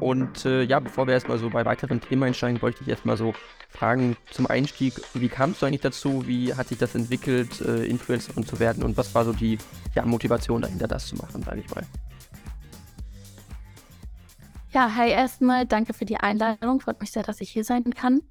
[0.00, 3.34] Und ja, bevor wir erstmal so bei weiteren Themen einsteigen, bräuchte ich erstmal so
[3.68, 4.94] Fragen zum Einstieg.
[5.14, 6.26] Wie kamst du eigentlich dazu?
[6.26, 8.82] Wie hat sich das entwickelt, Influencerin zu werden?
[8.82, 9.58] Und was war so die
[9.94, 11.84] ja, Motivation dahinter, das zu machen, sage ich mal?
[14.72, 16.80] Ja, hi erstmal, danke für die Einladung.
[16.80, 18.22] Freut mich sehr, dass ich hier sein kann.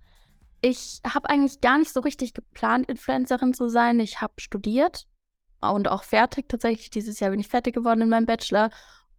[0.62, 4.00] Ich habe eigentlich gar nicht so richtig geplant, Influencerin zu sein.
[4.00, 5.06] Ich habe studiert
[5.62, 6.50] und auch fertig.
[6.50, 8.70] Tatsächlich dieses Jahr bin ich fertig geworden in meinem Bachelor.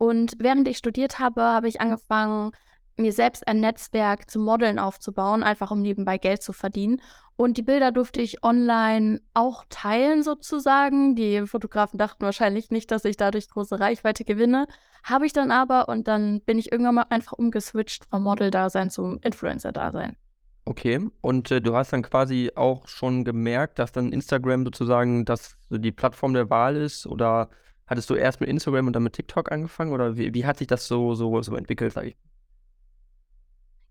[0.00, 2.53] Und während ich studiert habe, habe ich angefangen,
[2.97, 7.03] mir selbst ein Netzwerk zum Modeln aufzubauen, einfach um nebenbei Geld zu verdienen.
[7.37, 11.16] Und die Bilder durfte ich online auch teilen, sozusagen.
[11.16, 14.66] Die Fotografen dachten wahrscheinlich nicht, dass ich dadurch große Reichweite gewinne.
[15.05, 19.19] Habe ich dann aber und dann bin ich irgendwann mal einfach umgeswitcht vom Model-Dasein zum
[19.21, 20.16] Influencer-Dasein.
[20.65, 25.59] Okay, und äh, du hast dann quasi auch schon gemerkt, dass dann Instagram sozusagen das,
[25.69, 27.06] die Plattform der Wahl ist?
[27.06, 27.50] Oder
[27.91, 29.93] hattest du erst mit Instagram und dann mit TikTok angefangen?
[29.93, 32.17] Oder wie, wie hat sich das so, so, so entwickelt, sag ich?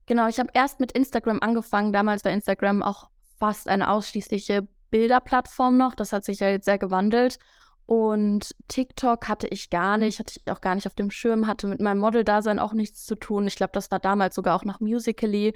[0.05, 1.93] Genau, ich habe erst mit Instagram angefangen.
[1.93, 5.93] Damals war Instagram auch fast eine ausschließliche Bilderplattform noch.
[5.93, 7.37] Das hat sich ja jetzt sehr gewandelt.
[7.85, 11.67] Und TikTok hatte ich gar nicht, hatte ich auch gar nicht auf dem Schirm, hatte
[11.67, 13.47] mit meinem Model-Dasein auch nichts zu tun.
[13.47, 15.55] Ich glaube, das war damals sogar auch nach Musically.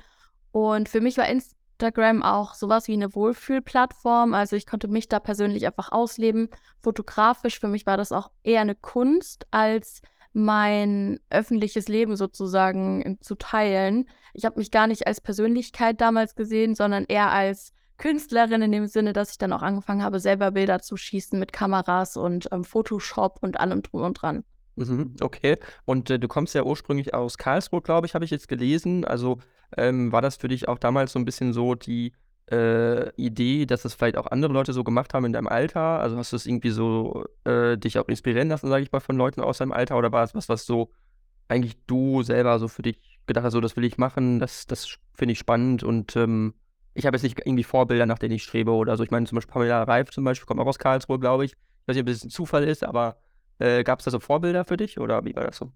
[0.51, 1.27] Und für mich war
[1.73, 4.33] Instagram auch sowas wie eine Wohlfühlplattform.
[4.33, 6.49] Also ich konnte mich da persönlich einfach ausleben.
[6.79, 10.01] Fotografisch, für mich war das auch eher eine Kunst als
[10.33, 14.05] mein öffentliches Leben sozusagen zu teilen.
[14.33, 18.87] Ich habe mich gar nicht als Persönlichkeit damals gesehen, sondern eher als Künstlerin in dem
[18.87, 22.63] Sinne, dass ich dann auch angefangen habe, selber Bilder zu schießen mit Kameras und ähm,
[22.63, 24.43] Photoshop und allem drum und dran.
[24.75, 25.57] Mhm, okay.
[25.85, 29.05] Und äh, du kommst ja ursprünglich aus Karlsruhe, glaube ich, habe ich jetzt gelesen.
[29.05, 29.37] Also
[29.77, 32.13] ähm, war das für dich auch damals so ein bisschen so die
[32.51, 35.99] äh, Idee, dass das vielleicht auch andere Leute so gemacht haben in deinem Alter?
[35.99, 39.17] Also hast du es irgendwie so äh, dich auch inspirieren lassen, sage ich mal, von
[39.17, 39.97] Leuten aus deinem Alter?
[39.97, 40.91] Oder war es was, was so
[41.47, 44.97] eigentlich du selber so für dich gedacht hast, so das will ich machen, das, das
[45.13, 46.53] finde ich spannend und ähm,
[46.93, 49.03] ich habe jetzt nicht irgendwie Vorbilder, nach denen ich strebe oder so.
[49.03, 51.53] Ich meine, zum Beispiel Pamela Reif zum Beispiel kommt auch aus Karlsruhe, glaube ich.
[51.53, 53.17] Ich weiß nicht, ob das ein Zufall ist, aber
[53.59, 55.71] äh, gab es da so Vorbilder für dich oder wie war das so?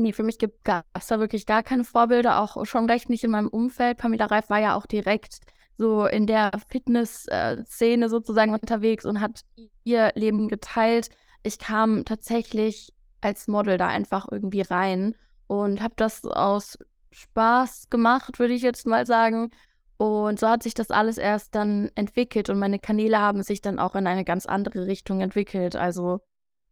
[0.00, 3.32] Nee, für mich gab es da wirklich gar keine Vorbilder, auch schon recht nicht in
[3.32, 3.98] meinem Umfeld.
[3.98, 5.40] Pamela Reif war ja auch direkt
[5.76, 9.42] so in der Fitness-Szene sozusagen unterwegs und hat
[9.82, 11.10] ihr Leben geteilt.
[11.42, 15.16] Ich kam tatsächlich als Model da einfach irgendwie rein
[15.48, 16.78] und habe das aus
[17.10, 19.50] Spaß gemacht, würde ich jetzt mal sagen.
[19.96, 23.80] Und so hat sich das alles erst dann entwickelt und meine Kanäle haben sich dann
[23.80, 25.74] auch in eine ganz andere Richtung entwickelt.
[25.74, 26.20] Also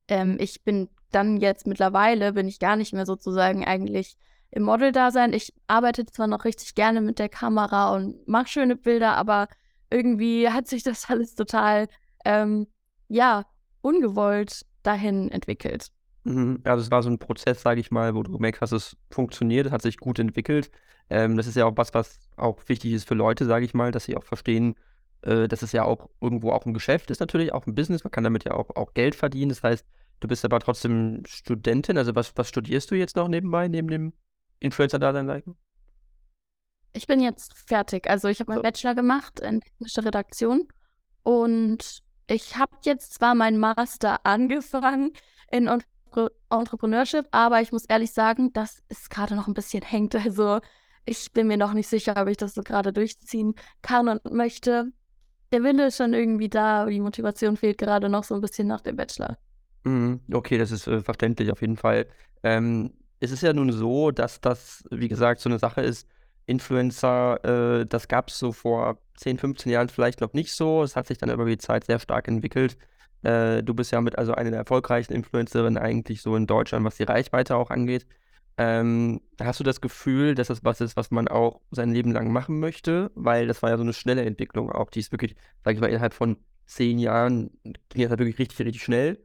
[0.07, 4.17] ähm, ich bin dann jetzt mittlerweile, bin ich gar nicht mehr sozusagen eigentlich
[4.51, 5.33] im Model-Dasein.
[5.33, 9.49] Ich arbeite zwar noch richtig gerne mit der Kamera und mache schöne Bilder, aber
[9.91, 11.89] irgendwie hat sich das alles total,
[12.25, 12.67] ähm,
[13.09, 13.45] ja,
[13.81, 15.89] ungewollt dahin entwickelt.
[16.25, 16.63] Mhm.
[16.67, 19.71] Ja, das war so ein Prozess, sage ich mal, wo du gemerkt hast, es funktioniert,
[19.71, 20.71] hat sich gut entwickelt.
[21.09, 23.93] Ähm, das ist ja auch was, was auch wichtig ist für Leute, sage ich mal,
[23.93, 24.75] dass sie auch verstehen,
[25.23, 28.11] äh, dass es ja auch irgendwo auch ein Geschäft ist natürlich, auch ein Business, man
[28.11, 29.51] kann damit ja auch, auch Geld verdienen.
[29.51, 29.87] Das heißt,
[30.21, 31.99] du bist aber trotzdem Studentin.
[31.99, 34.13] Also was, was studierst du jetzt noch nebenbei, neben dem
[34.61, 35.55] Influencer-Dasein?
[36.93, 38.09] Ich bin jetzt fertig.
[38.09, 38.63] Also ich habe meinen So.
[38.63, 40.67] Bachelor gemacht in technischer Redaktion
[41.23, 45.13] und ich habe jetzt zwar meinen Master angefangen
[45.51, 50.15] in Entre Entrepreneurship, aber ich muss ehrlich sagen, dass es gerade noch ein bisschen hängt.
[50.15, 50.61] Also
[51.05, 54.93] ich bin mir noch nicht sicher, ob ich das so gerade durchziehen kann und möchte.
[55.53, 58.67] Der Wille ist schon irgendwie da, aber die Motivation fehlt gerade noch so ein bisschen
[58.67, 59.37] nach dem Bachelor.
[59.87, 60.21] Mhm.
[60.33, 62.07] Okay, das ist äh, verständlich auf jeden Fall.
[62.43, 66.09] Ähm, es ist ja nun so, dass das, wie gesagt, so eine Sache ist,
[66.47, 70.83] Influencer, äh, das gab es so vor 10, 15 Jahren vielleicht noch nicht so.
[70.83, 72.77] Es hat sich dann über die Zeit sehr stark entwickelt.
[73.23, 76.97] Äh, du bist ja mit also eine der erfolgreichsten Influencerinnen eigentlich so in Deutschland, was
[76.97, 78.07] die Reichweite auch angeht.
[78.59, 82.33] Ähm, hast du das Gefühl, dass das was ist, was man auch sein Leben lang
[82.33, 83.11] machen möchte?
[83.15, 85.91] Weil das war ja so eine schnelle Entwicklung auch, die ist wirklich, sag ich mal,
[85.91, 87.51] innerhalb von zehn Jahren
[87.91, 89.19] ging das halt wirklich richtig, richtig schnell.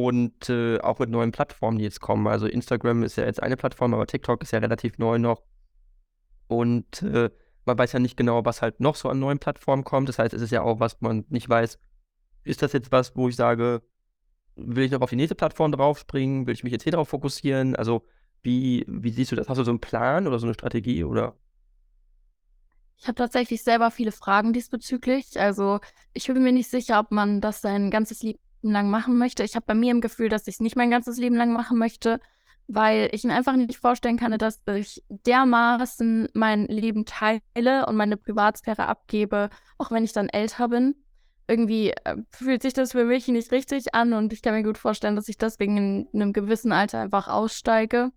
[0.00, 2.28] Und äh, auch mit neuen Plattformen, die jetzt kommen.
[2.28, 5.42] Also Instagram ist ja jetzt eine Plattform, aber TikTok ist ja relativ neu noch.
[6.46, 7.30] Und äh,
[7.64, 10.08] man weiß ja nicht genau, was halt noch so an neuen Plattformen kommt.
[10.08, 11.80] Das heißt, es ist ja auch, was man nicht weiß,
[12.44, 13.82] ist das jetzt was, wo ich sage,
[14.54, 16.46] will ich noch auf die nächste Plattform draufspringen?
[16.46, 17.74] Will ich mich jetzt hier drauf fokussieren?
[17.74, 18.06] Also,
[18.42, 19.48] wie, wie siehst du das?
[19.48, 21.34] Hast du so einen Plan oder so eine Strategie oder?
[22.98, 25.40] Ich habe tatsächlich selber viele Fragen diesbezüglich.
[25.40, 25.80] Also
[26.12, 29.44] ich bin mir nicht sicher, ob man das sein ganzes Leben lang machen möchte.
[29.44, 31.78] Ich habe bei mir im Gefühl, dass ich es nicht mein ganzes Leben lang machen
[31.78, 32.20] möchte,
[32.66, 38.16] weil ich mir einfach nicht vorstellen kann, dass ich dermaßen mein Leben teile und meine
[38.16, 40.94] Privatsphäre abgebe, auch wenn ich dann älter bin.
[41.50, 44.76] Irgendwie äh, fühlt sich das für mich nicht richtig an und ich kann mir gut
[44.76, 48.12] vorstellen, dass ich deswegen in einem gewissen Alter einfach aussteige.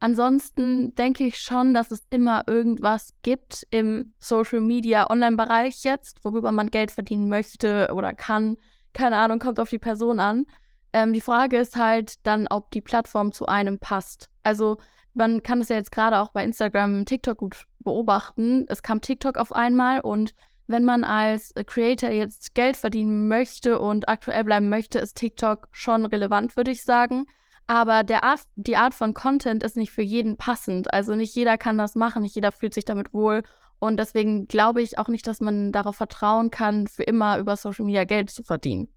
[0.00, 6.52] Ansonsten denke ich schon, dass es immer irgendwas gibt im Social Media Online-Bereich jetzt, worüber
[6.52, 8.56] man Geld verdienen möchte oder kann.
[8.98, 10.44] Keine Ahnung, kommt auf die Person an.
[10.92, 14.28] Ähm, die Frage ist halt dann, ob die Plattform zu einem passt.
[14.42, 14.78] Also
[15.14, 18.66] man kann es ja jetzt gerade auch bei Instagram und TikTok gut beobachten.
[18.68, 20.34] Es kam TikTok auf einmal und
[20.66, 26.04] wenn man als Creator jetzt Geld verdienen möchte und aktuell bleiben möchte, ist TikTok schon
[26.04, 27.26] relevant, würde ich sagen.
[27.68, 30.92] Aber der Art, die Art von Content ist nicht für jeden passend.
[30.92, 33.44] Also nicht jeder kann das machen, nicht jeder fühlt sich damit wohl.
[33.80, 37.84] Und deswegen glaube ich auch nicht, dass man darauf vertrauen kann, für immer über Social
[37.84, 38.88] Media Geld zu verdienen.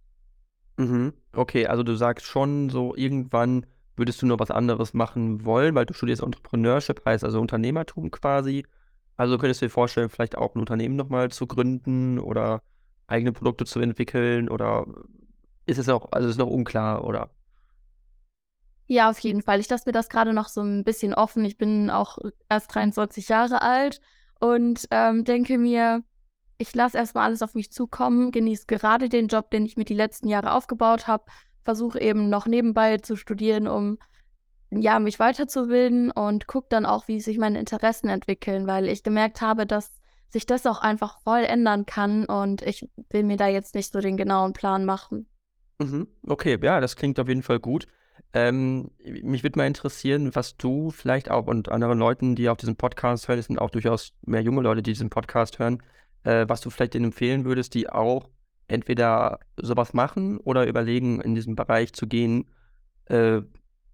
[0.77, 1.13] Mhm.
[1.33, 5.85] Okay, also du sagst schon, so irgendwann würdest du noch was anderes machen wollen, weil
[5.85, 8.65] du studierst Entrepreneurship, heißt also Unternehmertum quasi.
[9.17, 12.63] Also könntest du dir vorstellen, vielleicht auch ein Unternehmen nochmal zu gründen oder
[13.05, 14.85] eigene Produkte zu entwickeln oder
[15.65, 17.29] ist es auch, also ist noch unklar oder?
[18.87, 19.59] Ja, auf jeden Fall.
[19.59, 21.45] Ich lasse mir das gerade noch so ein bisschen offen.
[21.45, 22.17] Ich bin auch
[22.49, 24.01] erst 23 Jahre alt
[24.41, 26.03] und ähm, denke mir,
[26.57, 29.93] ich lasse erstmal alles auf mich zukommen, genieße gerade den Job, den ich mir die
[29.93, 31.25] letzten Jahre aufgebaut habe,
[31.63, 33.97] versuche eben noch nebenbei zu studieren, um
[34.71, 39.41] ja, mich weiterzubilden und gucke dann auch, wie sich meine Interessen entwickeln, weil ich gemerkt
[39.41, 39.91] habe, dass
[40.29, 43.99] sich das auch einfach voll ändern kann und ich will mir da jetzt nicht so
[43.99, 45.27] den genauen Plan machen.
[45.79, 46.07] Mhm.
[46.25, 47.87] Okay, ja, das klingt auf jeden Fall gut.
[48.33, 52.77] Ähm, mich würde mal interessieren, was du vielleicht auch und anderen Leuten, die auf diesen
[52.77, 55.83] Podcast hören, es sind auch durchaus mehr junge Leute, die diesen Podcast hören,
[56.23, 58.29] äh, was du vielleicht denen empfehlen würdest, die auch
[58.67, 62.49] entweder sowas machen oder überlegen, in diesen Bereich zu gehen.
[63.05, 63.41] Äh,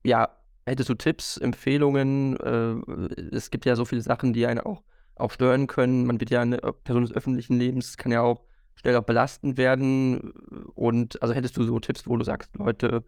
[0.03, 0.29] ja,
[0.67, 2.38] hättest du Tipps, Empfehlungen?
[2.38, 4.84] Äh, es gibt ja so viele Sachen, die einen auch,
[5.15, 6.06] auch stören können.
[6.06, 8.44] Man wird ja eine Person des öffentlichen Lebens, kann ja auch
[8.75, 10.32] schnell auch belastend werden.
[10.75, 13.03] Und also hättest du so Tipps, wo du sagst, Leute,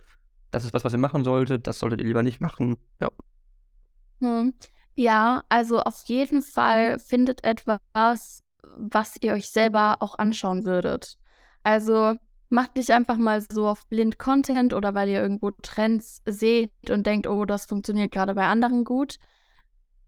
[0.52, 2.78] das ist was, was ihr machen solltet, das solltet ihr lieber nicht machen.
[3.00, 3.10] Ja.
[4.22, 4.54] Hm.
[4.96, 8.44] Ja, also auf jeden Fall findet etwas,
[8.76, 11.18] was ihr euch selber auch anschauen würdet.
[11.64, 12.16] Also
[12.50, 17.06] macht nicht einfach mal so auf blind Content oder weil ihr irgendwo Trends seht und
[17.06, 19.20] denkt, oh, das funktioniert gerade bei anderen gut,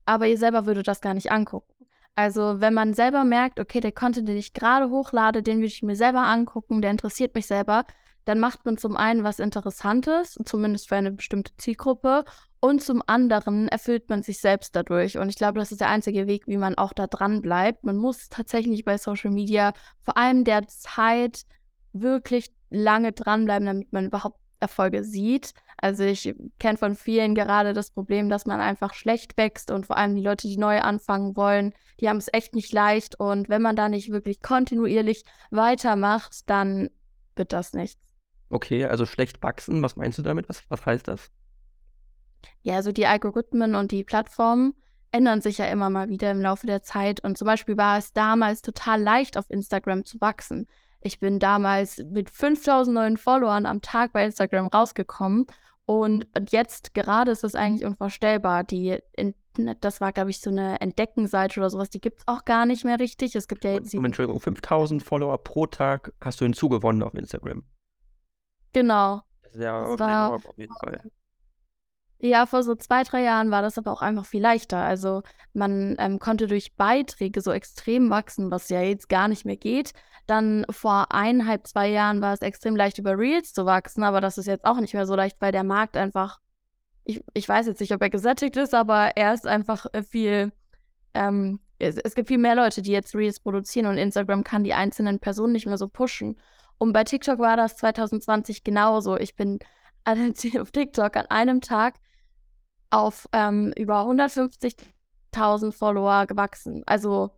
[0.06, 1.72] aber ihr selber würdet das gar nicht angucken.
[2.16, 5.84] Also wenn man selber merkt, okay, der Content, den ich gerade hochlade, den würde ich
[5.84, 7.86] mir selber angucken, der interessiert mich selber,
[8.26, 12.24] dann macht man zum einen was Interessantes, zumindest für eine bestimmte Zielgruppe,
[12.64, 15.18] und zum anderen erfüllt man sich selbst dadurch.
[15.18, 17.84] Und ich glaube, das ist der einzige Weg, wie man auch da dran bleibt.
[17.84, 19.74] Man muss tatsächlich bei Social Media
[20.04, 21.42] vor allem der Zeit
[21.92, 25.54] wirklich lange dranbleiben, damit man überhaupt Erfolge sieht.
[25.78, 29.98] Also ich kenne von vielen gerade das Problem, dass man einfach schlecht wächst und vor
[29.98, 33.20] allem die Leute, die neu anfangen wollen, die haben es echt nicht leicht.
[33.20, 36.92] Und wenn man da nicht wirklich kontinuierlich weitermacht, dann
[37.36, 38.11] wird das nichts.
[38.52, 40.48] Okay, also schlecht wachsen, was meinst du damit?
[40.50, 41.32] Was, was heißt das?
[42.62, 44.74] Ja, also die Algorithmen und die Plattformen,
[45.12, 47.24] ändern sich ja immer mal wieder im Laufe der Zeit.
[47.24, 50.68] Und zum Beispiel war es damals total leicht, auf Instagram zu wachsen.
[51.02, 55.48] Ich bin damals mit 5000 neuen Followern am Tag bei Instagram rausgekommen.
[55.86, 58.64] Und jetzt gerade ist es eigentlich unvorstellbar.
[58.64, 59.00] Die,
[59.82, 62.86] das war, glaube ich, so eine Entdeckenseite oder sowas, die gibt es auch gar nicht
[62.86, 63.36] mehr richtig.
[63.36, 63.94] Es gibt ja jetzt.
[63.94, 67.64] Entschuldigung, 5000 Follower pro Tag hast du hinzugewonnen auf Instagram.
[68.74, 69.22] Genau.
[69.44, 71.02] Das das war, auf jeden Fall.
[72.24, 74.78] Ja, vor so zwei, drei Jahren war das aber auch einfach viel leichter.
[74.78, 75.24] Also
[75.54, 79.94] man ähm, konnte durch Beiträge so extrem wachsen, was ja jetzt gar nicht mehr geht.
[80.28, 84.38] Dann vor eineinhalb, zwei Jahren war es extrem leicht, über Reels zu wachsen, aber das
[84.38, 86.40] ist jetzt auch nicht mehr so leicht, weil der Markt einfach,
[87.06, 90.52] ich, ich weiß jetzt nicht, ob er gesättigt ist, aber er ist einfach äh, viel,
[91.16, 94.76] ähm, es, es gibt viel mehr Leute, die jetzt Reels produzieren und Instagram kann die
[94.76, 96.40] einzelnen Personen nicht mehr so pushen.
[96.82, 99.16] Und bei TikTok war das 2020 genauso.
[99.16, 99.60] Ich bin
[100.04, 102.00] auf TikTok an einem Tag
[102.90, 106.82] auf ähm, über 150.000 Follower gewachsen.
[106.88, 107.38] Also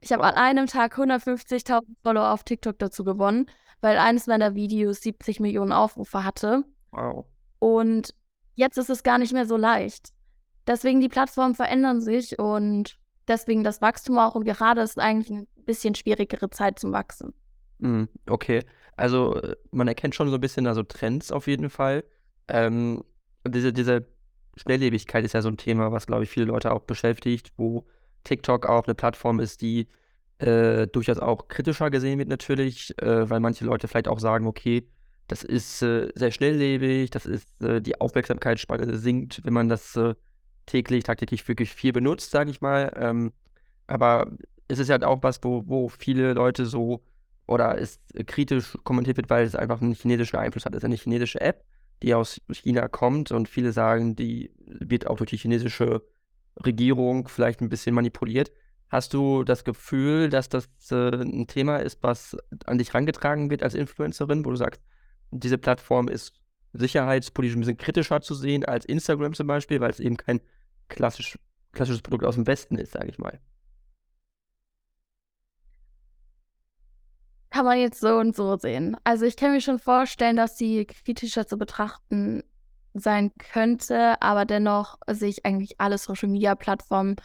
[0.00, 3.46] ich habe an einem Tag 150.000 Follower auf TikTok dazu gewonnen,
[3.80, 6.64] weil eines meiner Videos 70 Millionen Aufrufe hatte.
[6.90, 7.24] Wow.
[7.58, 8.14] Und
[8.54, 10.10] jetzt ist es gar nicht mehr so leicht.
[10.66, 14.34] Deswegen die Plattformen verändern sich und deswegen das Wachstum auch.
[14.34, 17.32] Und gerade ist eigentlich eine bisschen schwierigere Zeit zum Wachsen.
[17.78, 18.62] Mm, okay,
[18.96, 22.04] also äh, man erkennt schon so ein bisschen also Trends auf jeden Fall.
[22.48, 23.04] Ähm,
[23.46, 24.06] diese, diese
[24.56, 27.86] Schnelllebigkeit ist ja so ein Thema, was, glaube ich, viele Leute auch beschäftigt, wo
[28.24, 29.88] TikTok auch eine Plattform ist, die
[30.38, 34.88] äh, durchaus auch kritischer gesehen wird natürlich, äh, weil manche Leute vielleicht auch sagen, okay,
[35.28, 40.14] das ist äh, sehr schnelllebig, das ist, äh, die Aufmerksamkeitsspanne sinkt, wenn man das äh,
[40.66, 42.92] täglich, tagtäglich wirklich viel benutzt, sage ich mal.
[42.96, 43.32] Ähm,
[43.86, 44.30] aber
[44.68, 47.02] es ist halt auch was, wo, wo viele Leute so
[47.46, 50.74] oder es kritisch kommentiert wird, weil es einfach einen chinesischen Einfluss hat.
[50.74, 51.64] Es ist eine chinesische App
[52.02, 56.02] die aus China kommt und viele sagen, die wird auch durch die chinesische
[56.64, 58.52] Regierung vielleicht ein bisschen manipuliert.
[58.88, 62.36] Hast du das Gefühl, dass das äh, ein Thema ist, was
[62.66, 64.80] an dich herangetragen wird als Influencerin, wo du sagst,
[65.30, 66.34] diese Plattform ist
[66.72, 70.40] sicherheitspolitisch ein bisschen kritischer zu sehen als Instagram zum Beispiel, weil es eben kein
[70.88, 71.38] klassisch,
[71.72, 73.40] klassisches Produkt aus dem Westen ist, sage ich mal?
[77.56, 78.98] Kann man jetzt so und so sehen.
[79.02, 82.42] Also ich kann mir schon vorstellen, dass sie kritischer zu betrachten
[82.92, 87.16] sein könnte, aber dennoch sehe ich eigentlich alle Social-Media-Plattformen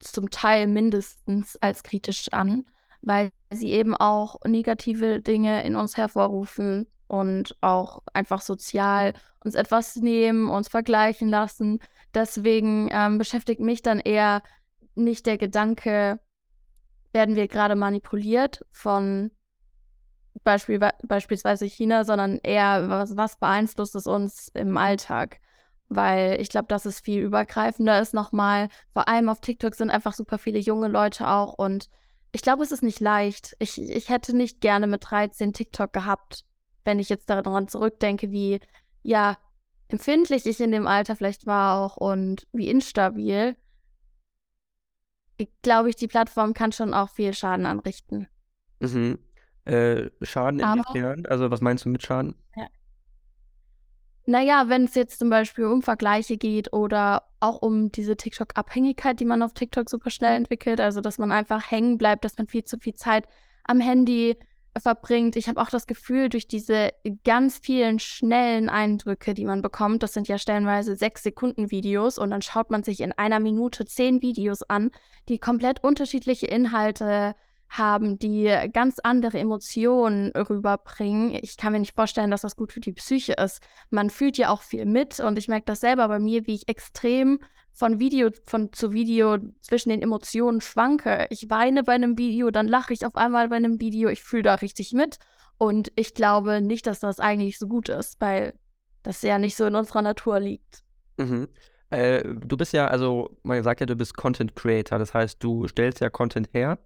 [0.00, 2.66] zum Teil mindestens als kritisch an,
[3.02, 9.12] weil sie eben auch negative Dinge in uns hervorrufen und auch einfach sozial
[9.44, 11.78] uns etwas nehmen, uns vergleichen lassen.
[12.14, 14.42] Deswegen ähm, beschäftigt mich dann eher
[14.96, 16.18] nicht der Gedanke,
[17.12, 19.30] werden wir gerade manipuliert von
[20.44, 25.40] Beispiel, beispielsweise China, sondern eher, was, was beeinflusst es uns im Alltag?
[25.88, 28.68] Weil ich glaube, dass es viel übergreifender ist nochmal.
[28.92, 31.88] Vor allem auf TikTok sind einfach super viele junge Leute auch und
[32.32, 33.56] ich glaube, es ist nicht leicht.
[33.58, 36.44] Ich, ich hätte nicht gerne mit 13 TikTok gehabt,
[36.84, 38.60] wenn ich jetzt daran zurückdenke, wie,
[39.02, 39.36] ja,
[39.88, 43.56] empfindlich ich in dem Alter vielleicht war auch und wie instabil
[45.62, 48.28] glaube ich, die Plattform kann schon auch viel Schaden anrichten.
[48.80, 49.18] Mhm.
[49.64, 51.26] Äh, Schaden Aber, inwiefern?
[51.26, 52.34] Also was meinst du mit Schaden?
[52.56, 52.66] Ja.
[54.26, 59.24] Naja, wenn es jetzt zum Beispiel um Vergleiche geht oder auch um diese TikTok-Abhängigkeit, die
[59.24, 62.64] man auf TikTok super schnell entwickelt, also dass man einfach hängen bleibt, dass man viel
[62.64, 63.26] zu viel Zeit
[63.64, 64.36] am Handy
[64.78, 65.36] verbringt.
[65.36, 66.90] Ich habe auch das Gefühl, durch diese
[67.24, 72.30] ganz vielen schnellen Eindrücke, die man bekommt, das sind ja stellenweise sechs Sekunden Videos und
[72.30, 74.90] dann schaut man sich in einer Minute zehn Videos an,
[75.28, 77.34] die komplett unterschiedliche Inhalte
[77.68, 81.38] haben, die ganz andere Emotionen rüberbringen.
[81.40, 83.62] Ich kann mir nicht vorstellen, dass das gut für die Psyche ist.
[83.90, 86.68] Man fühlt ja auch viel mit und ich merke das selber bei mir, wie ich
[86.68, 87.38] extrem
[87.80, 91.26] von Video von zu Video zwischen den Emotionen schwanke.
[91.30, 94.42] Ich weine bei einem Video, dann lache ich auf einmal bei einem Video, ich fühle
[94.42, 95.16] da richtig mit.
[95.56, 98.52] Und ich glaube nicht, dass das eigentlich so gut ist, weil
[99.02, 100.84] das ja nicht so in unserer Natur liegt.
[101.16, 101.48] Mhm.
[101.88, 105.66] Äh, du bist ja, also man sagt ja, du bist Content Creator, das heißt, du
[105.66, 106.78] stellst ja Content her,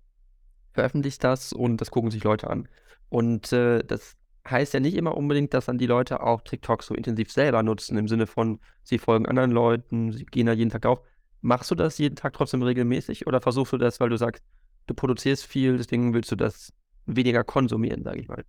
[0.75, 2.69] veröffentlichst das und das gucken sich Leute an.
[3.09, 4.17] Und äh, das
[4.49, 7.97] heißt ja nicht immer unbedingt, dass dann die Leute auch TikTok so intensiv selber nutzen,
[7.97, 11.01] im Sinne von, sie folgen anderen Leuten, sie gehen da jeden Tag drauf.
[11.41, 14.43] Machst du das jeden Tag trotzdem regelmäßig oder versuchst du das, weil du sagst,
[14.87, 16.73] du produzierst viel, deswegen willst du das
[17.07, 18.45] weniger konsumieren, sage ich mal?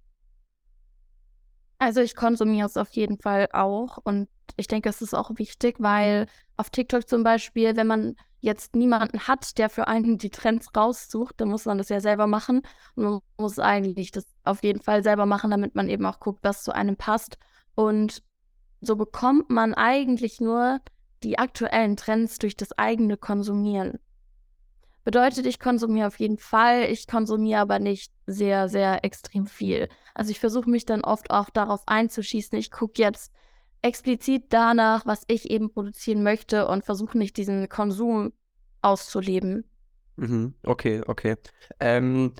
[1.78, 5.76] Also ich konsumiere es auf jeden Fall auch und ich denke, es ist auch wichtig,
[5.80, 10.68] weil auf TikTok zum Beispiel, wenn man jetzt niemanden hat, der für einen die Trends
[10.76, 12.62] raussucht, dann muss man das ja selber machen.
[12.96, 16.40] Und man muss eigentlich das auf jeden Fall selber machen, damit man eben auch guckt,
[16.44, 17.38] was zu einem passt.
[17.74, 18.22] Und
[18.82, 20.80] so bekommt man eigentlich nur
[21.24, 24.00] die aktuellen Trends durch das eigene Konsumieren.
[25.04, 29.88] Bedeutet, ich konsumiere auf jeden Fall, ich konsumiere aber nicht sehr, sehr extrem viel.
[30.14, 32.58] Also ich versuche mich dann oft auch darauf einzuschießen.
[32.58, 33.32] Ich gucke jetzt
[33.86, 38.34] explizit danach, was ich eben produzieren möchte und versuche nicht diesen Konsum
[38.82, 39.64] auszuleben.
[40.16, 40.56] Mhm.
[40.64, 41.36] Okay, okay.
[41.80, 42.34] Ähm,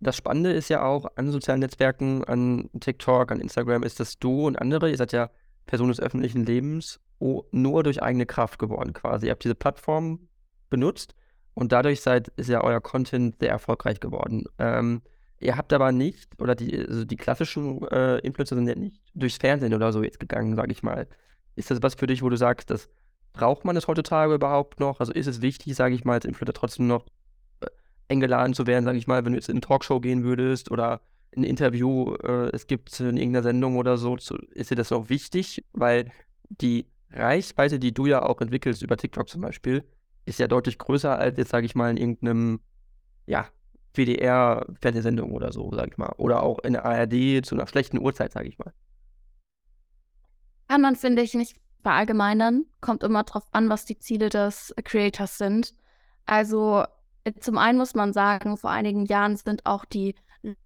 [0.00, 4.46] das Spannende ist ja auch an sozialen Netzwerken, an TikTok, an Instagram, ist, dass du
[4.46, 5.30] und andere, ihr seid ja
[5.66, 9.26] Personen des öffentlichen Lebens, nur durch eigene Kraft geworden quasi.
[9.26, 10.28] Ihr habt diese Plattform
[10.68, 11.14] benutzt
[11.54, 14.44] und dadurch seid, ist ja euer Content sehr erfolgreich geworden.
[14.58, 15.02] Ähm,
[15.40, 19.36] ihr habt aber nicht, oder die, also die klassischen äh, Influencer sind ja nicht durchs
[19.36, 21.06] Fernsehen oder so jetzt gegangen, sage ich mal.
[21.56, 22.88] Ist das was für dich, wo du sagst, das
[23.32, 25.00] braucht man das heutzutage überhaupt noch?
[25.00, 27.06] Also ist es wichtig, sage ich mal, als Influencer trotzdem noch
[27.60, 27.66] äh,
[28.08, 31.00] eingeladen zu werden, sage ich mal, wenn du jetzt in eine Talkshow gehen würdest oder
[31.36, 35.08] ein Interview äh, es gibt in irgendeiner Sendung oder so, zu, ist dir das noch
[35.08, 35.64] wichtig?
[35.72, 36.10] Weil
[36.48, 39.84] die Reichweite, die du ja auch entwickelst über TikTok zum Beispiel,
[40.24, 42.60] ist ja deutlich größer als jetzt, sage ich mal, in irgendeinem,
[43.26, 43.48] ja,
[43.94, 46.14] WDR-Fernsehsendung oder so, sage ich mal.
[46.16, 48.72] Oder auch in der ARD zu einer schlechten Uhrzeit, sage ich mal.
[50.68, 52.66] Kann man, finde ich, nicht verallgemeinern.
[52.80, 55.74] Kommt immer drauf an, was die Ziele des Creators sind.
[56.26, 56.84] Also
[57.40, 60.14] zum einen muss man sagen, vor einigen Jahren sind auch die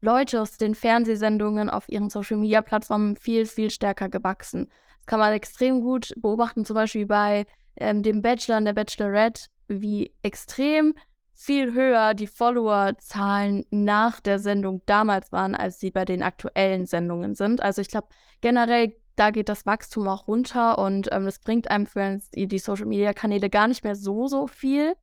[0.01, 4.69] Leute aus den Fernsehsendungen auf ihren Social-Media-Plattformen viel, viel stärker gewachsen.
[4.99, 9.47] Das kann man extrem gut beobachten, zum Beispiel bei ähm, dem Bachelor und der Bachelorette,
[9.69, 10.95] wie extrem
[11.35, 17.35] viel höher die Followerzahlen nach der Sendung damals waren, als sie bei den aktuellen Sendungen
[17.35, 17.63] sind.
[17.63, 18.09] Also ich glaube,
[18.41, 22.59] generell, da geht das Wachstum auch runter und ähm, das bringt einem für die, die
[22.59, 24.95] Social-Media-Kanäle gar nicht mehr so, so viel.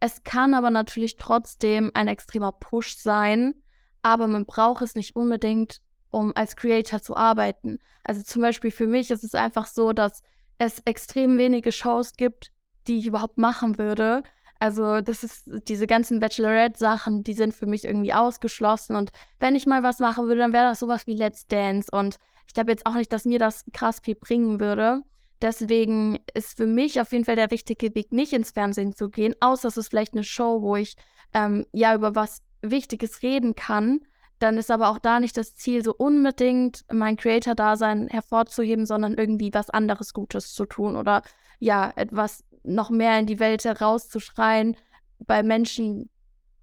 [0.00, 3.54] Es kann aber natürlich trotzdem ein extremer Push sein,
[4.02, 7.78] aber man braucht es nicht unbedingt, um als Creator zu arbeiten.
[8.02, 10.22] Also zum Beispiel für mich ist es einfach so, dass
[10.58, 12.50] es extrem wenige Shows gibt,
[12.86, 14.22] die ich überhaupt machen würde.
[14.62, 18.94] Also das ist diese ganzen Bachelorette-Sachen, die sind für mich irgendwie ausgeschlossen.
[18.94, 21.88] Und wenn ich mal was machen würde, dann wäre das sowas wie Let's Dance.
[21.90, 25.02] Und ich glaube jetzt auch nicht, dass mir das krass viel bringen würde.
[25.40, 29.34] Deswegen ist für mich auf jeden Fall der richtige Weg, nicht ins Fernsehen zu gehen,
[29.40, 30.94] außer es ist vielleicht eine Show, wo ich
[31.34, 33.98] ähm, ja über was Wichtiges reden kann,
[34.38, 39.52] dann ist aber auch da nicht das Ziel, so unbedingt mein Creator-Dasein hervorzuheben, sondern irgendwie
[39.52, 41.22] was anderes Gutes zu tun oder
[41.58, 44.76] ja, etwas noch mehr in die Welt herauszuschreien
[45.18, 46.10] bei Menschen,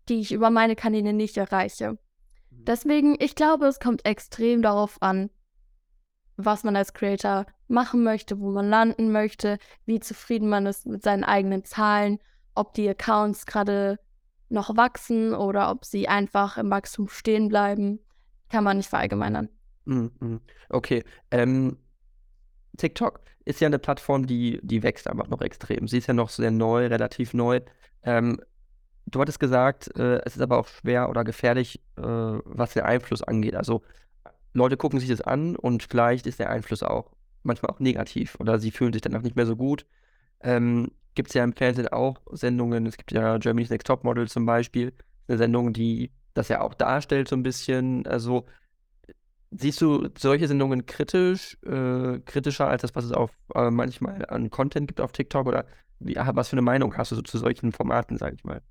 [0.07, 1.93] die ich über meine Kanäle nicht erreiche.
[2.49, 2.65] Mhm.
[2.65, 5.29] Deswegen, ich glaube, es kommt extrem darauf an,
[6.37, 11.03] was man als Creator machen möchte, wo man landen möchte, wie zufrieden man ist mit
[11.03, 12.19] seinen eigenen Zahlen,
[12.55, 13.99] ob die Accounts gerade
[14.49, 17.99] noch wachsen oder ob sie einfach im Wachstum stehen bleiben,
[18.49, 19.49] kann man nicht verallgemeinern.
[19.85, 20.41] Mhm.
[20.69, 21.03] Okay.
[21.31, 21.77] Ähm,
[22.77, 25.87] TikTok ist ja eine Plattform, die, die wächst einfach noch extrem.
[25.87, 27.61] Sie ist ja noch sehr neu, relativ neu.
[28.03, 28.39] Ähm,
[29.05, 33.23] du hattest gesagt, äh, es ist aber auch schwer oder gefährlich, äh, was den Einfluss
[33.23, 33.55] angeht.
[33.55, 33.81] Also
[34.53, 37.11] Leute gucken sich das an und vielleicht ist der Einfluss auch
[37.43, 39.85] manchmal auch negativ oder sie fühlen sich danach nicht mehr so gut.
[40.41, 42.85] Ähm, gibt es ja im Fernsehen auch Sendungen.
[42.85, 44.93] Es gibt ja Germany's Next Top Model zum Beispiel.
[45.27, 48.05] Eine Sendung, die das ja auch darstellt, so ein bisschen.
[48.07, 48.45] Also
[49.51, 54.49] siehst du solche Sendungen kritisch, äh, kritischer als das, was es auf äh, manchmal an
[54.49, 55.47] Content gibt auf TikTok?
[55.47, 55.65] Oder
[55.99, 58.61] wie, was für eine Meinung hast du so zu solchen Formaten, sag ich mal?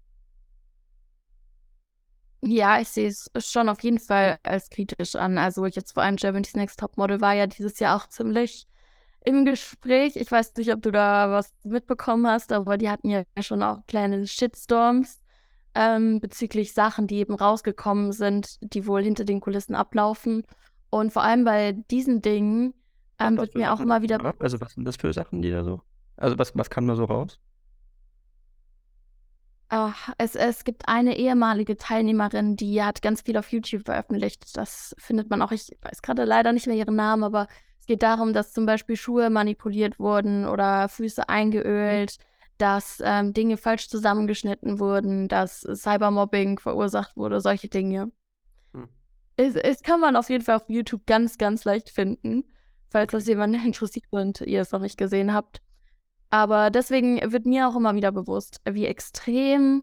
[2.41, 5.39] Ja, ich sehe es schon auf jeden Fall als kritisch an.
[5.39, 8.69] Also jetzt vor allem Germany's Next Top Model war ja dieses Jahr auch ziemlich
[9.25, 10.15] im Gespräch.
[10.17, 13.85] Ich weiß nicht, ob du da was mitbekommen hast, aber die hatten ja schon auch
[13.89, 15.21] kleine Shitstorms
[15.75, 20.45] ähm, bezüglich Sachen, die eben rausgekommen sind, die wohl hinter den Kulissen ablaufen.
[20.91, 22.75] Und vor allem bei diesen Dingen
[23.19, 24.35] ähm, wird mir auch immer wieder.
[24.39, 25.83] Also, was sind das für Sachen, die da so.
[26.17, 27.39] Also, was, was kam da so raus?
[29.71, 34.57] Ach, es, es gibt eine ehemalige Teilnehmerin, die hat ganz viel auf YouTube veröffentlicht.
[34.57, 35.53] Das findet man auch.
[35.53, 37.49] Ich weiß gerade leider nicht mehr ihren Namen, aber
[37.89, 42.19] geht darum, dass zum Beispiel Schuhe manipuliert wurden oder Füße eingeölt,
[42.59, 48.11] dass ähm, Dinge falsch zusammengeschnitten wurden, dass Cybermobbing verursacht wurde, solche Dinge.
[48.75, 48.89] Hm.
[49.37, 52.45] Es, es, kann man auf jeden Fall auf YouTube ganz, ganz leicht finden,
[52.91, 55.63] falls das jemand interessiert und ihr es noch nicht gesehen habt.
[56.31, 59.83] Aber deswegen wird mir auch immer wieder bewusst, wie extrem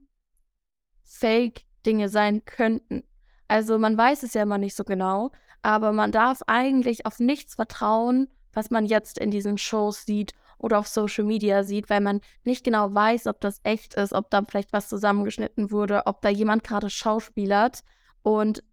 [1.04, 3.04] fake Dinge sein könnten.
[3.48, 7.56] Also man weiß es ja immer nicht so genau, aber man darf eigentlich auf nichts
[7.56, 12.22] vertrauen, was man jetzt in diesen Shows sieht oder auf Social Media sieht, weil man
[12.44, 16.30] nicht genau weiß, ob das echt ist, ob da vielleicht was zusammengeschnitten wurde, ob da
[16.30, 17.82] jemand gerade schauspielert
[18.22, 18.64] und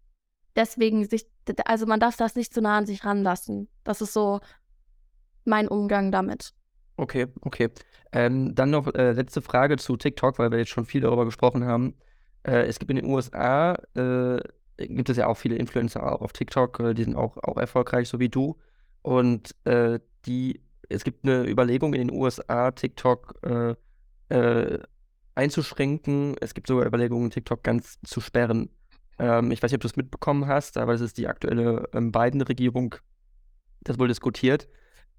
[0.57, 1.27] deswegen sich,
[1.65, 3.69] also man darf das nicht zu nah an sich ranlassen.
[3.85, 4.41] Das ist so
[5.45, 6.55] mein Umgang damit.
[6.97, 7.71] Okay, okay.
[8.13, 11.65] Ähm, dann noch äh, letzte Frage zu TikTok, weil wir jetzt schon viel darüber gesprochen
[11.65, 11.95] haben.
[12.45, 14.41] Äh, es gibt in den USA, äh,
[14.77, 18.09] gibt es ja auch viele Influencer auch auf TikTok, äh, die sind auch, auch erfolgreich,
[18.09, 18.59] so wie du.
[19.01, 20.61] Und äh, die,
[20.93, 23.75] es gibt eine Überlegung in den USA, TikTok äh,
[24.35, 24.79] äh,
[25.35, 26.37] einzuschränken.
[26.41, 28.71] Es gibt sogar Überlegungen, TikTok ganz zu sperren.
[29.19, 32.13] Ähm, ich weiß nicht, ob du es mitbekommen hast, aber es ist die aktuelle ähm,
[32.13, 32.95] Biden-Regierung,
[33.83, 34.69] das wohl diskutiert,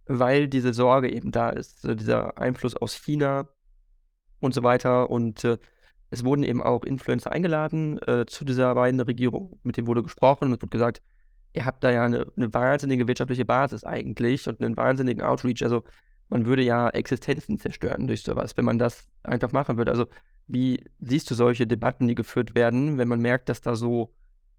[0.06, 3.48] weil diese Sorge eben da ist, äh, dieser Einfluss aus China
[4.40, 5.10] und so weiter.
[5.10, 5.58] Und äh,
[6.10, 10.54] es wurden eben auch Influencer eingeladen äh, zu dieser Biden-Regierung, mit denen wurde gesprochen und
[10.54, 11.02] es wurde gesagt,
[11.54, 15.64] ihr habt da ja eine, eine wahnsinnige wirtschaftliche Basis eigentlich und einen wahnsinnigen Outreach.
[15.64, 15.84] Also
[16.30, 19.92] man würde ja Existenzen zerstören durch sowas, wenn man das einfach machen würde.
[19.92, 20.08] Also
[20.48, 24.14] wie siehst du solche Debatten, die geführt werden, wenn man merkt, dass da so,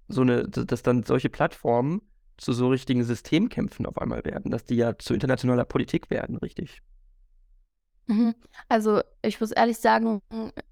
[0.09, 2.01] so eine, dass dann solche Plattformen
[2.37, 6.83] zu so richtigen Systemkämpfen auf einmal werden, dass die ja zu internationaler Politik werden, richtig?
[8.07, 8.35] Mhm.
[8.69, 10.21] Also ich muss ehrlich sagen,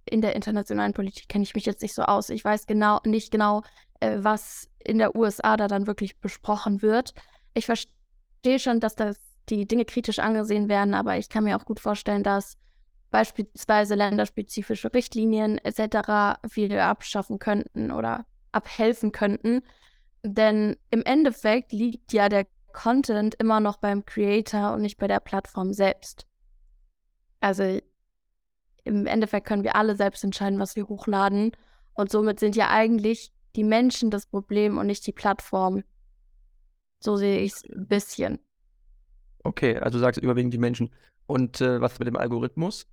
[0.04, 2.30] in der internationalen Politik kenne ich mich jetzt nicht so aus.
[2.30, 3.62] Ich weiß genau nicht genau,
[4.00, 7.14] äh, was in der USA da dann wirklich besprochen wird.
[7.54, 9.16] Ich verstehe schon, dass das
[9.48, 12.56] die Dinge kritisch angesehen werden, aber ich kann mir auch gut vorstellen, dass
[13.10, 16.38] beispielsweise länderspezifische Richtlinien etc.
[16.48, 19.62] viel abschaffen könnten oder abhelfen könnten.
[20.22, 25.20] Denn im Endeffekt liegt ja der Content immer noch beim Creator und nicht bei der
[25.20, 26.26] Plattform selbst.
[27.42, 27.80] Also
[28.84, 31.52] im Endeffekt können wir alle selbst entscheiden, was wir hochladen.
[31.92, 35.82] Und somit sind ja eigentlich die Menschen das Problem und nicht die Plattform.
[37.00, 38.38] So sehe ich es ein bisschen.
[39.44, 40.90] Okay, also du sagst überwiegend die Menschen.
[41.26, 42.86] Und äh, was mit dem Algorithmus?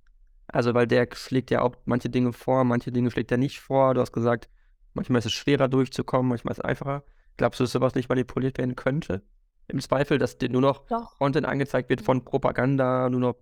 [0.48, 3.94] Also, weil der schlägt ja auch manche Dinge vor, manche Dinge schlägt er nicht vor.
[3.94, 4.48] Du hast gesagt,
[4.94, 7.04] manchmal ist es schwerer durchzukommen, manchmal ist es einfacher.
[7.36, 9.22] Glaubst du, dass sowas nicht manipuliert werden könnte?
[9.68, 11.16] Im Zweifel, dass dir nur noch Doch.
[11.18, 13.36] Content angezeigt wird von Propaganda, nur noch,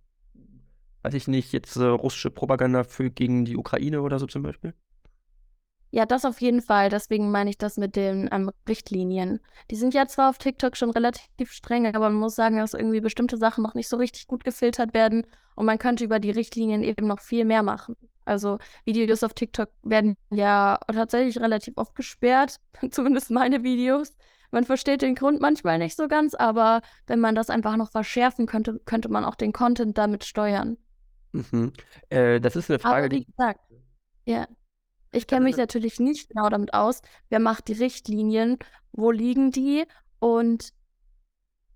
[1.02, 4.74] weiß ich nicht, jetzt äh, russische Propaganda für gegen die Ukraine oder so zum Beispiel?
[5.90, 6.90] Ja, das auf jeden Fall.
[6.90, 9.40] Deswegen meine ich das mit den ähm, Richtlinien.
[9.70, 13.00] Die sind ja zwar auf TikTok schon relativ streng, aber man muss sagen, dass irgendwie
[13.00, 16.82] bestimmte Sachen noch nicht so richtig gut gefiltert werden und man könnte über die Richtlinien
[16.82, 17.96] eben noch viel mehr machen.
[18.26, 22.56] Also Videos auf TikTok werden ja tatsächlich relativ oft gesperrt,
[22.90, 24.14] zumindest meine Videos.
[24.50, 28.46] Man versteht den Grund manchmal nicht so ganz, aber wenn man das einfach noch verschärfen
[28.46, 30.76] könnte, könnte man auch den Content damit steuern.
[31.32, 31.72] Mhm.
[32.08, 33.24] Äh, das ist eine Frage, Aber wie die.
[33.24, 33.60] gesagt,
[34.26, 34.46] ja.
[35.12, 38.58] Ich kenne mich natürlich nicht genau damit aus, wer macht die Richtlinien,
[38.92, 39.86] wo liegen die
[40.18, 40.72] und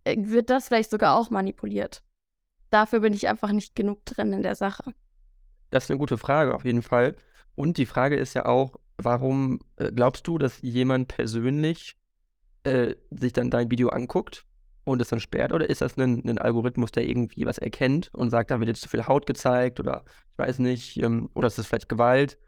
[0.05, 2.03] äh, wird das vielleicht sogar auch manipuliert.
[2.71, 4.95] Dafür bin ich einfach nicht genug drin in der Sache.
[5.71, 7.17] Das ist eine gute Frage auf jeden Fall.
[7.55, 11.97] Und die Frage ist ja auch, warum äh, glaubst du, dass jemand persönlich
[12.65, 14.47] äh, sich dann dein Video anguckt
[14.85, 15.53] und es dann sperrt?
[15.53, 18.83] Oder ist das ein, ein Algorithmus, der irgendwie was erkennt und sagt, da wird jetzt
[18.83, 22.39] zu viel Haut gezeigt oder ich weiß nicht, ähm, oder ist das vielleicht Gewalt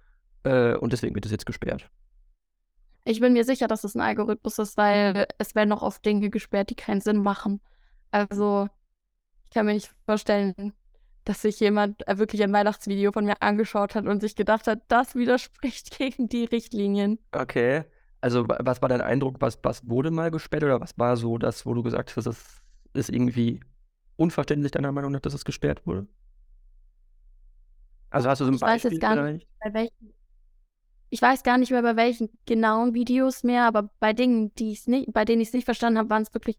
[0.44, 1.88] äh, und deswegen wird es jetzt gesperrt?
[3.04, 6.30] Ich bin mir sicher, dass es ein Algorithmus ist, weil es werden noch oft Dinge
[6.30, 7.60] gesperrt, die keinen Sinn machen.
[8.10, 8.68] Also,
[9.44, 10.72] ich kann mir nicht vorstellen,
[11.24, 14.80] dass sich jemand äh, wirklich ein Weihnachtsvideo von mir angeschaut hat und sich gedacht hat,
[14.88, 17.18] das widerspricht gegen die Richtlinien.
[17.32, 17.84] Okay.
[18.24, 19.37] Also, wa- was war dein Eindruck?
[19.40, 22.62] Was, was wurde mal gesperrt oder was war so das, wo du gesagt hast, das
[22.94, 23.60] ist irgendwie
[24.16, 26.06] unverständlich deiner Meinung nach, dass es gesperrt wurde?
[28.10, 30.14] Also hast du so ein Ich weiß jetzt Beispiel gar nicht, bei welchen.
[31.10, 34.87] Ich weiß gar nicht mehr bei welchen genauen Videos mehr, aber bei Dingen, die ich
[34.88, 36.56] nicht, bei denen ich es nicht verstanden habe, waren es wirklich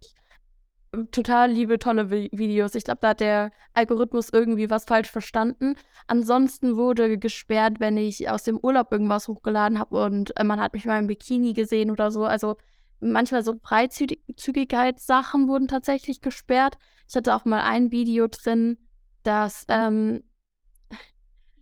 [1.11, 2.75] total liebe, tolle Vi Videos.
[2.75, 5.75] Ich glaube, da hat der Algorithmus irgendwie was falsch verstanden.
[6.07, 10.73] Ansonsten wurde gesperrt, wenn ich aus dem Urlaub irgendwas hochgeladen habe und äh, man hat
[10.73, 12.25] mich mal im Bikini gesehen oder so.
[12.25, 12.57] Also
[12.99, 16.77] manchmal so Freizügigkeitssachen wurden tatsächlich gesperrt.
[17.07, 18.77] Ich hatte auch mal ein Video drin,
[19.23, 20.23] das ähm,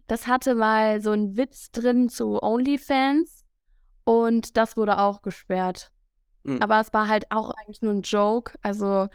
[0.07, 3.45] das hatte mal so einen Witz drin zu OnlyFans
[4.03, 5.91] und das wurde auch gesperrt.
[6.45, 6.61] Hm.
[6.61, 8.53] Aber es war halt auch eigentlich nur ein Joke.
[8.61, 9.07] Also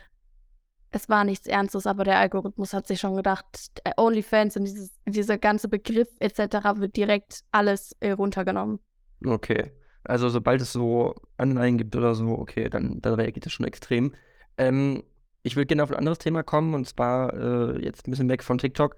[0.90, 3.44] es war nichts Ernstes, aber der Algorithmus hat sich schon gedacht,
[3.84, 6.76] äh, OnlyFans und dieses, dieser ganze Begriff etc.
[6.76, 8.78] wird direkt alles äh, runtergenommen.
[9.24, 9.72] Okay.
[10.04, 14.14] Also sobald es so Anleihen gibt oder so, okay, dann, dann reagiert das schon extrem.
[14.56, 15.02] Ähm,
[15.42, 18.42] ich will gerne auf ein anderes Thema kommen und zwar äh, jetzt ein bisschen weg
[18.42, 18.96] von TikTok.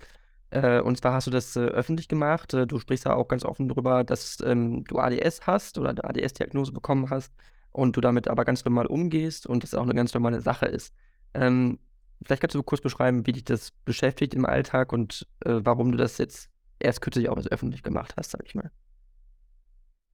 [0.51, 2.55] Äh, und zwar hast du das äh, öffentlich gemacht.
[2.55, 6.05] Äh, du sprichst da auch ganz offen drüber, dass ähm, du ADS hast oder eine
[6.05, 7.33] ADS-Diagnose bekommen hast
[7.73, 10.95] und du damit aber ganz normal umgehst und das auch eine ganz normale Sache ist.
[11.35, 11.79] Ähm,
[12.25, 15.99] vielleicht kannst du kurz beschreiben, wie dich das beschäftigt im Alltag und äh, warum du
[15.99, 18.71] das jetzt erst kürzlich auch öffentlich gemacht hast, sag ich mal.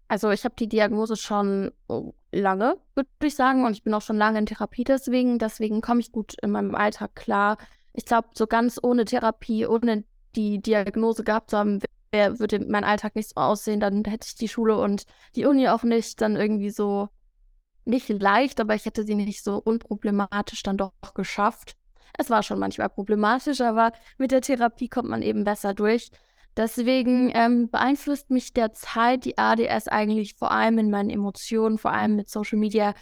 [0.08, 4.02] Also ich habe die Diagnose schon oh, lange, würde ich sagen, und ich bin auch
[4.02, 5.38] schon lange in Therapie deswegen.
[5.38, 7.58] Deswegen komme ich gut in meinem Alltag klar.
[7.92, 10.04] ich glaube, so ganz ohne Therapie, ohne
[10.36, 11.80] die Diagnose gehabt zu haben,
[12.12, 13.80] würde mein Alltag nicht so aussehen.
[13.80, 17.08] Dann hätte ich die Schule und die Uni auch nicht dann irgendwie so
[17.86, 21.76] nicht leicht, aber ich hätte sie nicht so unproblematisch dann doch geschafft.
[22.18, 26.10] Es war schon manchmal problematisch, aber mit der Therapie kommt man eben besser durch.
[26.56, 32.16] Deswegen ähm, beeinflusst mich derzeit die ADS eigentlich vor allem in meinen Emotionen, vor allem
[32.16, 32.94] mit Social Media.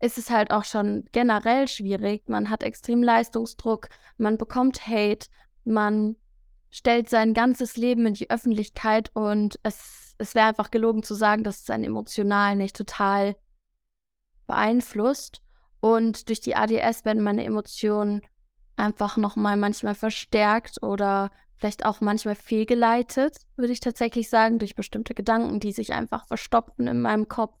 [0.00, 2.28] Ist es halt auch schon generell schwierig.
[2.28, 5.26] Man hat extrem Leistungsdruck, man bekommt Hate,
[5.64, 6.16] man
[6.70, 11.42] stellt sein ganzes Leben in die Öffentlichkeit und es, es wäre einfach gelogen zu sagen,
[11.42, 13.34] dass es einen emotional nicht total
[14.50, 15.42] beeinflusst.
[15.80, 18.20] Und durch die ADS werden meine Emotionen
[18.76, 25.14] einfach nochmal manchmal verstärkt oder vielleicht auch manchmal fehlgeleitet, würde ich tatsächlich sagen, durch bestimmte
[25.14, 27.54] Gedanken, die sich einfach verstopfen in meinem Kopf.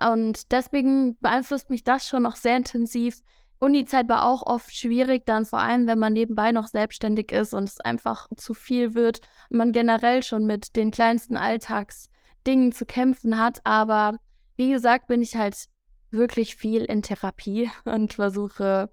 [0.00, 3.20] Und deswegen beeinflusst mich das schon noch sehr intensiv.
[3.58, 7.64] Uni-Zeit war auch oft schwierig, dann vor allem, wenn man nebenbei noch selbstständig ist und
[7.64, 13.38] es einfach zu viel wird und man generell schon mit den kleinsten Alltagsdingen zu kämpfen
[13.38, 13.60] hat.
[13.64, 14.18] Aber
[14.56, 15.66] wie gesagt, bin ich halt
[16.10, 18.90] wirklich viel in Therapie und versuche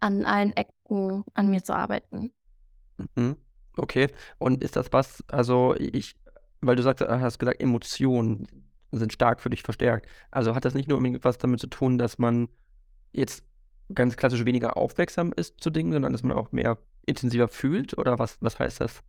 [0.00, 2.32] an allen Ecken an mir zu arbeiten.
[3.16, 3.36] Mhm.
[3.76, 4.08] Okay.
[4.38, 6.14] Und ist das was, also ich,
[6.60, 8.46] weil du sagst, hast gesagt, Emotionen
[8.92, 10.06] sind stark für dich verstärkt.
[10.30, 12.48] Also hat das nicht nur irgendwas damit zu tun, dass man
[13.12, 13.44] jetzt
[13.92, 17.98] ganz klassisch weniger aufmerksam ist zu Dingen, sondern dass man auch mehr intensiver fühlt?
[17.98, 19.02] Oder was, was heißt das?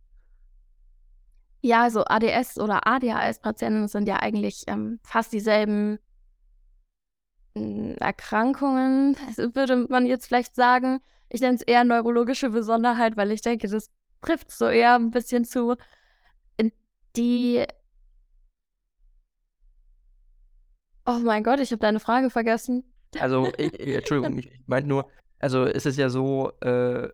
[1.62, 5.98] Ja, also ADS oder ADHS-Patienten sind ja eigentlich ähm, fast dieselben
[7.56, 11.00] Erkrankungen, würde man jetzt vielleicht sagen.
[11.28, 13.90] Ich nenne es eher neurologische Besonderheit, weil ich denke, das
[14.20, 15.76] trifft so eher ein bisschen zu.
[17.16, 17.64] Die.
[21.06, 22.84] Oh mein Gott, ich habe deine Frage vergessen.
[23.18, 27.08] Also, ich, Entschuldigung, ich meine nur, also es ist ja so, äh,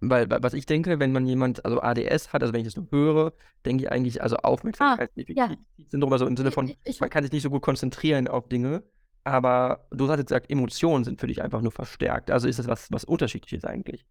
[0.00, 2.88] weil, was ich denke, wenn man jemand, also ADS hat, also wenn ich das nur
[2.90, 3.32] höre,
[3.64, 6.12] denke ich eigentlich, also Aufmerksamkeitsdefizit-Syndrom, ah, ja.
[6.12, 8.84] also im Sinne von, ich, ich, man kann sich nicht so gut konzentrieren auf Dinge.
[9.24, 12.30] Aber du hast jetzt gesagt, Emotionen sind für dich einfach nur verstärkt.
[12.30, 14.04] Also ist das was, was Unterschiedliches eigentlich?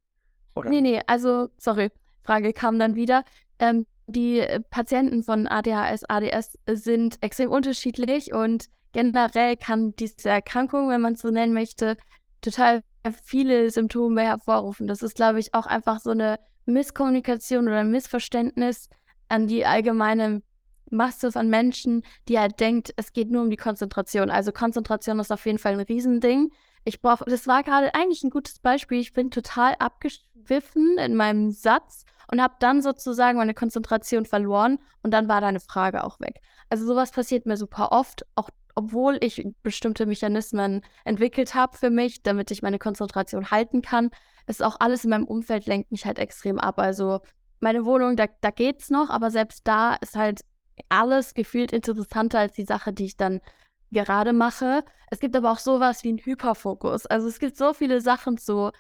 [0.56, 0.69] Oder?
[0.69, 1.89] Nee, nee, also, sorry,
[2.24, 3.24] Frage kam dann wieder.
[3.60, 10.89] Ähm, die äh, Patienten von ADHS, ADS sind extrem unterschiedlich und generell kann diese Erkrankung,
[10.89, 11.97] wenn man es so nennen möchte,
[12.41, 12.84] total
[13.24, 14.88] viele Symptome hervorrufen.
[14.88, 18.89] Das ist, glaube ich, auch einfach so eine Misskommunikation oder ein Missverständnis
[19.30, 20.41] an die allgemeine
[20.92, 24.30] Masse von Menschen, die halt denkt, es geht nur um die Konzentration.
[24.30, 26.52] Also Konzentration ist auf jeden Fall ein Riesending.
[26.84, 29.00] Ich brauche, das war gerade eigentlich ein gutes Beispiel.
[29.00, 35.12] Ich bin total abgeschwiffen in meinem Satz und habe dann sozusagen meine Konzentration verloren und
[35.12, 36.42] dann war deine Frage auch weg.
[36.70, 42.24] Also sowas passiert mir super oft, auch obwohl ich bestimmte Mechanismen entwickelt habe für mich,
[42.24, 44.12] damit ich meine Konzentration halten kann,
[44.48, 46.80] ist auch alles in meinem Umfeld lenkt mich halt extrem ab.
[46.80, 47.20] Also
[47.60, 50.42] meine Wohnung, da, da geht's noch, aber selbst da ist halt
[50.89, 53.41] alles gefühlt interessanter als die Sache, die ich dann
[53.91, 54.84] gerade mache.
[55.10, 57.06] Es gibt aber auch sowas wie einen Hyperfokus.
[57.06, 58.72] Also es gibt so viele Sachen zu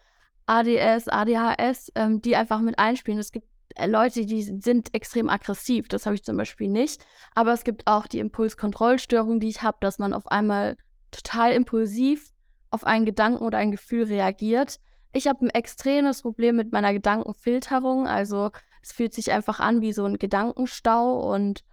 [0.45, 3.19] ADS, ADHS, ähm, die einfach mit einspielen.
[3.19, 5.87] Es gibt äh, Leute, die sind extrem aggressiv.
[5.87, 7.05] Das habe ich zum Beispiel nicht.
[7.35, 10.77] Aber es gibt auch die Impulskontrollstörung, die ich habe, dass man auf einmal
[11.11, 12.31] total impulsiv
[12.69, 14.79] auf einen Gedanken oder ein Gefühl reagiert.
[15.13, 18.07] Ich habe ein extremes Problem mit meiner Gedankenfilterung.
[18.07, 21.63] Also es fühlt sich einfach an wie so ein Gedankenstau und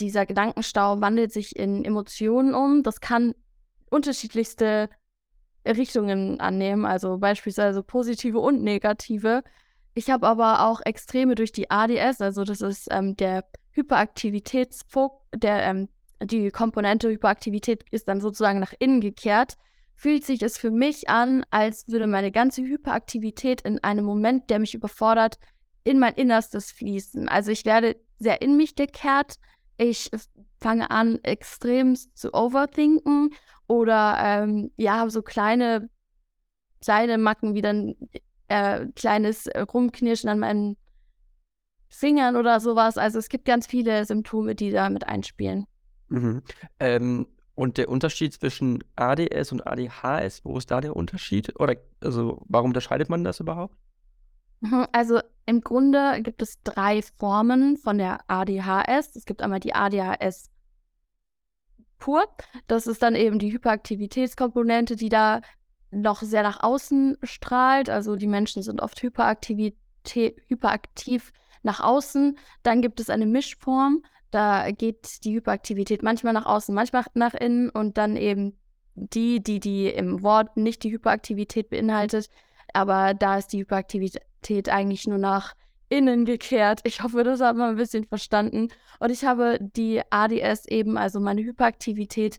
[0.00, 2.82] dieser Gedankenstau wandelt sich in Emotionen um.
[2.82, 3.34] Das kann
[3.90, 4.88] unterschiedlichste
[5.66, 9.42] Richtungen annehmen, also beispielsweise positive und negative.
[9.94, 15.64] Ich habe aber auch Extreme durch die ADS, also das ist ähm, der Hyperaktivitätsfokus, der
[15.64, 15.88] ähm,
[16.22, 19.56] die Komponente Hyperaktivität ist dann sozusagen nach innen gekehrt.
[19.94, 24.58] Fühlt sich es für mich an, als würde meine ganze Hyperaktivität in einem Moment, der
[24.58, 25.38] mich überfordert,
[25.84, 27.28] in mein Innerstes fließen.
[27.28, 29.36] Also ich werde sehr in mich gekehrt,
[29.78, 30.10] ich
[30.60, 33.30] fange an, extrem zu overthinken
[33.66, 35.88] oder ähm, ja, so kleine,
[36.80, 37.94] kleine Macken wie dann
[38.48, 40.76] äh, kleines Rumknirschen an meinen
[41.88, 42.98] Fingern oder sowas.
[42.98, 45.66] Also es gibt ganz viele Symptome, die da mit einspielen.
[46.08, 46.42] Mhm.
[46.80, 51.58] Ähm, und der Unterschied zwischen ADS und ADHS, wo ist da der Unterschied?
[51.58, 53.74] Oder also warum unterscheidet man das überhaupt?
[54.60, 59.14] Mhm, also im Grunde gibt es drei Formen von der ADHS.
[59.14, 60.50] Es gibt einmal die ADHS
[61.98, 62.24] pur.
[62.66, 65.40] Das ist dann eben die Hyperaktivitätskomponente, die da
[65.90, 67.88] noch sehr nach außen strahlt.
[67.88, 69.72] Also die Menschen sind oft hyperaktiv
[71.62, 72.38] nach außen.
[72.62, 74.02] Dann gibt es eine Mischform.
[74.30, 78.58] Da geht die Hyperaktivität manchmal nach außen, manchmal nach innen und dann eben
[78.94, 82.28] die, die, die im Wort nicht die Hyperaktivität beinhaltet,
[82.72, 85.54] aber da ist die Hyperaktivität eigentlich nur nach
[85.88, 86.80] innen gekehrt.
[86.84, 88.68] Ich hoffe, das hat man ein bisschen verstanden.
[88.98, 92.38] Und ich habe die ADS eben, also meine Hyperaktivität,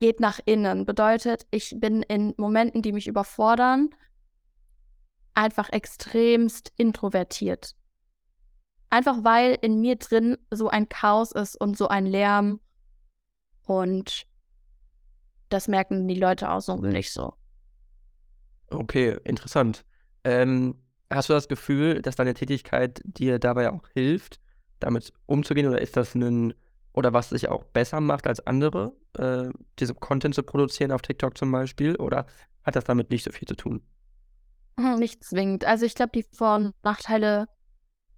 [0.00, 0.86] geht nach innen.
[0.86, 3.90] Bedeutet, ich bin in Momenten, die mich überfordern,
[5.34, 7.74] einfach extremst introvertiert.
[8.88, 12.60] Einfach weil in mir drin so ein Chaos ist und so ein Lärm.
[13.66, 14.26] Und
[15.48, 17.34] das merken die Leute außenrum nicht so.
[18.70, 19.84] Okay, interessant.
[20.24, 20.74] Ähm,
[21.10, 24.40] hast du das Gefühl, dass deine Tätigkeit dir dabei auch hilft,
[24.80, 25.68] damit umzugehen?
[25.68, 26.54] Oder ist das ein,
[26.92, 29.48] oder was dich auch besser macht als andere, äh,
[29.78, 31.96] diese Content zu produzieren auf TikTok zum Beispiel?
[31.96, 32.26] Oder
[32.64, 33.82] hat das damit nicht so viel zu tun?
[34.98, 35.64] Nicht zwingend.
[35.64, 37.48] Also ich glaube, die Vor- und Nachteile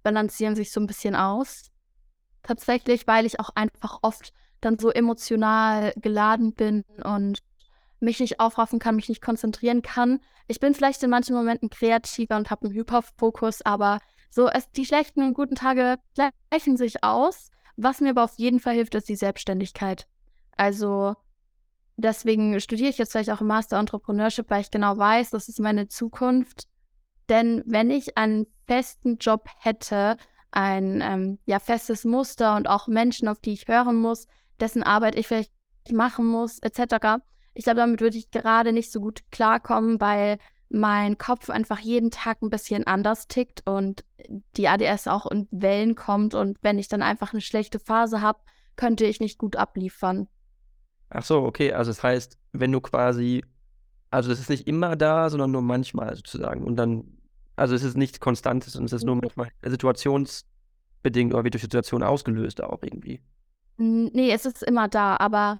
[0.03, 1.69] balancieren sich so ein bisschen aus.
[2.43, 7.39] Tatsächlich, weil ich auch einfach oft dann so emotional geladen bin und
[7.99, 10.19] mich nicht aufraffen kann, mich nicht konzentrieren kann.
[10.47, 14.85] Ich bin vielleicht in manchen Momenten kreativer und habe einen Hyperfokus, aber so es, die
[14.85, 17.49] schlechten und guten Tage gleichen sich aus.
[17.75, 20.07] Was mir aber auf jeden Fall hilft, ist die Selbstständigkeit.
[20.57, 21.15] Also
[21.97, 25.59] deswegen studiere ich jetzt vielleicht auch im Master Entrepreneurship, weil ich genau weiß, das ist
[25.59, 26.67] meine Zukunft.
[27.29, 30.17] Denn wenn ich einen festen Job hätte,
[30.51, 34.25] ein ähm, ja, festes Muster und auch Menschen, auf die ich hören muss,
[34.59, 35.53] dessen Arbeit ich vielleicht
[35.91, 37.21] machen muss, etc.,
[37.59, 40.37] ich glaube, damit würde ich gerade nicht so gut klarkommen, weil
[40.69, 44.05] mein Kopf einfach jeden Tag ein bisschen anders tickt und
[44.55, 48.39] die ADS auch in Wellen kommt und wenn ich dann einfach eine schlechte Phase habe,
[48.77, 50.29] könnte ich nicht gut abliefern.
[51.09, 51.73] Ach so, okay.
[51.73, 53.43] Also das heißt, wenn du quasi,
[54.09, 56.63] also das ist nicht immer da, sondern nur manchmal sozusagen.
[56.63, 57.17] Und dann,
[57.57, 59.23] also es ist nichts Konstantes und es ist nur mhm.
[59.35, 63.19] manchmal situationsbedingt oder wird durch Situation ausgelöst auch irgendwie.
[63.75, 65.59] Nee, es ist immer da, aber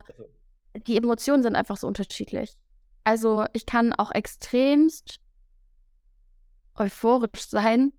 [0.89, 2.57] die Emotionen sind einfach so unterschiedlich.
[3.03, 5.19] Also ich kann auch extremst
[6.75, 7.93] euphorisch sein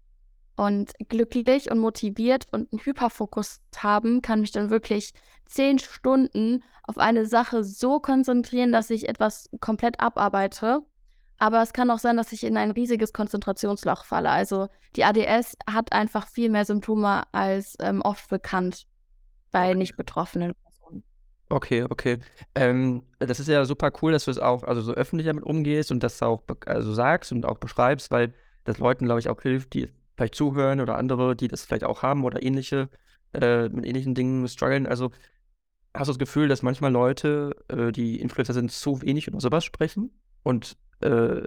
[0.57, 5.13] und glücklich und motiviert und einen Hyperfokus haben, kann mich dann wirklich
[5.47, 10.81] zehn Stunden auf eine Sache so konzentrieren, dass ich etwas komplett abarbeite.
[11.39, 14.31] Aber es kann auch sein, dass ich in ein riesiges Konzentrationsloch falle.
[14.31, 18.87] Also die ADS hat einfach viel mehr Symptome als ähm, oft bekannt
[19.53, 20.55] bei nicht Betroffenen.
[21.53, 22.19] Okay, okay.
[22.55, 25.91] Ähm, das ist ja super cool, dass du es auch also so öffentlich damit umgehst
[25.91, 28.33] und das auch also sagst und auch beschreibst, weil
[28.63, 32.03] das Leuten, glaube ich, auch hilft, die vielleicht zuhören oder andere, die das vielleicht auch
[32.03, 32.89] haben oder ähnliche,
[33.35, 34.87] äh, mit ähnlichen Dingen strugglen.
[34.87, 35.11] Also
[35.95, 39.65] hast du das Gefühl, dass manchmal Leute, äh, die Influencer sind, zu wenig über sowas
[39.65, 40.13] sprechen
[40.45, 41.43] und äh,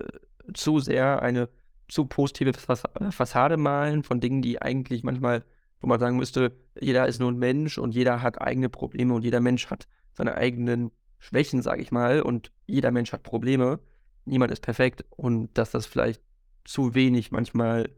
[0.53, 1.47] zu sehr eine
[1.87, 5.45] zu positive Fassade malen von Dingen, die eigentlich manchmal
[5.83, 9.23] wo man sagen müsste, jeder ist nur ein Mensch und jeder hat eigene Probleme und
[9.23, 13.81] jeder Mensch hat seine eigenen Schwächen, sage ich mal, und jeder Mensch hat Probleme.
[14.23, 16.21] Niemand ist perfekt und dass das vielleicht
[16.63, 17.89] zu wenig manchmal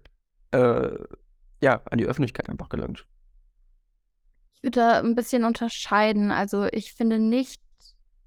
[0.50, 0.98] äh,
[1.62, 3.06] ja, an die Öffentlichkeit einfach gelangt.
[4.56, 6.32] Ich würde da ein bisschen unterscheiden.
[6.32, 7.62] Also ich finde nicht,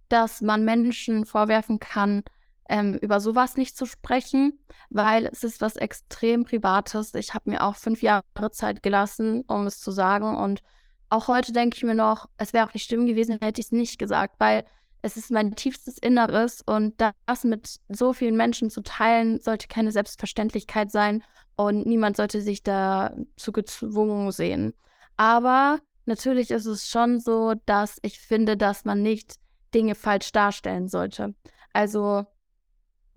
[0.08, 2.22] dass man Menschen vorwerfen kann,
[2.68, 4.58] ähm, über sowas nicht zu sprechen,
[4.90, 7.14] weil es ist was extrem Privates.
[7.14, 10.36] Ich habe mir auch fünf Jahre Zeit gelassen, um es zu sagen.
[10.36, 10.62] Und
[11.08, 13.72] auch heute denke ich mir noch, es wäre auch nicht schlimm gewesen, hätte ich es
[13.72, 14.64] nicht gesagt, weil
[15.00, 19.92] es ist mein tiefstes Inneres und das mit so vielen Menschen zu teilen, sollte keine
[19.92, 21.22] Selbstverständlichkeit sein
[21.56, 24.74] und niemand sollte sich dazu gezwungen sehen.
[25.16, 29.36] Aber natürlich ist es schon so, dass ich finde, dass man nicht
[29.72, 31.34] Dinge falsch darstellen sollte.
[31.72, 32.26] Also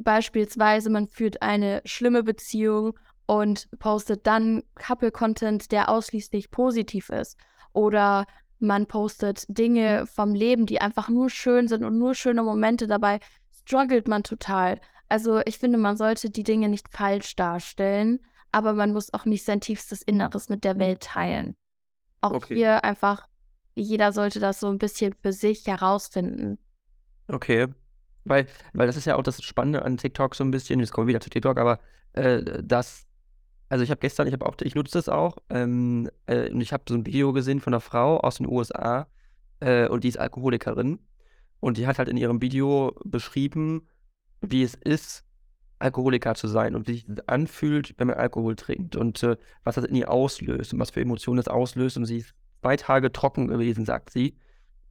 [0.04, 7.38] Beispielsweise, man führt eine schlimme Beziehung und postet dann Couple-Content, der ausschließlich positiv ist.
[7.74, 8.26] Oder
[8.60, 12.88] man postet Dinge vom Leben, die einfach nur schön sind und nur schöne Momente.
[12.88, 13.20] Dabei
[13.52, 14.80] struggelt man total.
[15.10, 18.20] Also ich finde, man sollte die Dinge nicht falsch darstellen,
[18.52, 21.56] aber man muss auch nicht sein tiefstes Inneres mit der Welt teilen.
[22.22, 22.56] Auch okay.
[22.56, 23.28] hier einfach,
[23.76, 26.60] jeder sollte das so ein bisschen für sich herausfinden.
[27.28, 27.68] Okay.
[28.24, 31.08] Weil, weil das ist ja auch das Spannende an TikTok so ein bisschen, jetzt kommen
[31.08, 31.80] wir wieder zu TikTok, aber
[32.14, 33.08] äh, das,
[33.70, 36.74] also ich habe gestern, ich habe auch, ich nutze das auch, ähm, äh, und ich
[36.74, 39.08] habe so ein Video gesehen von einer Frau aus den USA
[39.60, 41.00] äh, und die ist Alkoholikerin
[41.60, 43.88] und die hat halt in ihrem Video beschrieben,
[44.42, 45.24] wie es ist,
[45.80, 49.86] Alkoholiker zu sein und wie sich anfühlt, wenn man Alkohol trinkt und äh, was das
[49.86, 53.48] in ihr auslöst und was für Emotionen das auslöst und sie ist zwei Tage trocken
[53.48, 54.36] gewesen, sagt sie.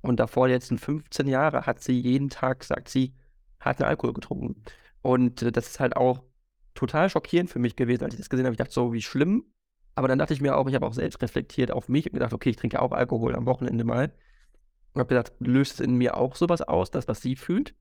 [0.02, 3.14] Und davor die letzten 15 Jahre hat sie jeden Tag, sagt sie,
[3.60, 4.62] harten Alkohol getrunken.
[5.02, 6.22] Und äh, das ist halt auch
[6.74, 8.54] total schockierend für mich gewesen, als ich das gesehen habe.
[8.54, 9.44] Ich dachte so, wie schlimm.
[9.94, 12.32] Aber dann dachte ich mir auch, ich habe auch selbst reflektiert auf mich und gedacht,
[12.32, 14.12] okay, ich trinke auch Alkohol am Wochenende mal.
[14.92, 17.74] Und habe gedacht, löst es in mir auch sowas aus, das, was sie fühlt?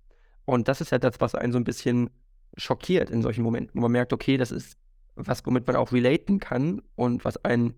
[0.45, 2.09] Und das ist ja das, was einen so ein bisschen
[2.57, 4.77] schockiert in solchen Momenten, wo man merkt, okay, das ist
[5.27, 7.73] was womit man auch relaten kann und was einen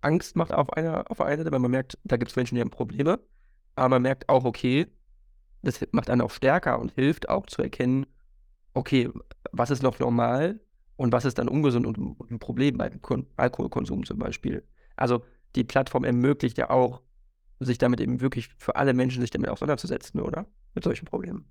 [0.00, 2.60] Angst macht auf einer, auf einer Seite, weil man merkt, da gibt es Menschen, die
[2.60, 3.20] haben Probleme,
[3.74, 4.86] aber man merkt auch, okay,
[5.64, 8.06] das macht einen auch stärker und hilft auch zu erkennen,
[8.74, 9.10] okay,
[9.52, 10.60] was ist noch normal
[10.96, 11.98] und was ist dann ungesund und,
[12.30, 13.00] ein Problem beim
[13.36, 14.66] Alkoholkonsum zum Beispiel.
[14.96, 15.24] Also
[15.56, 17.00] die Plattform ermöglicht ja auch,
[17.60, 20.46] sich damit eben wirklich für alle Menschen sich damit auseinanderzusetzen, oder?
[20.74, 21.46] Mit solchen Problemen.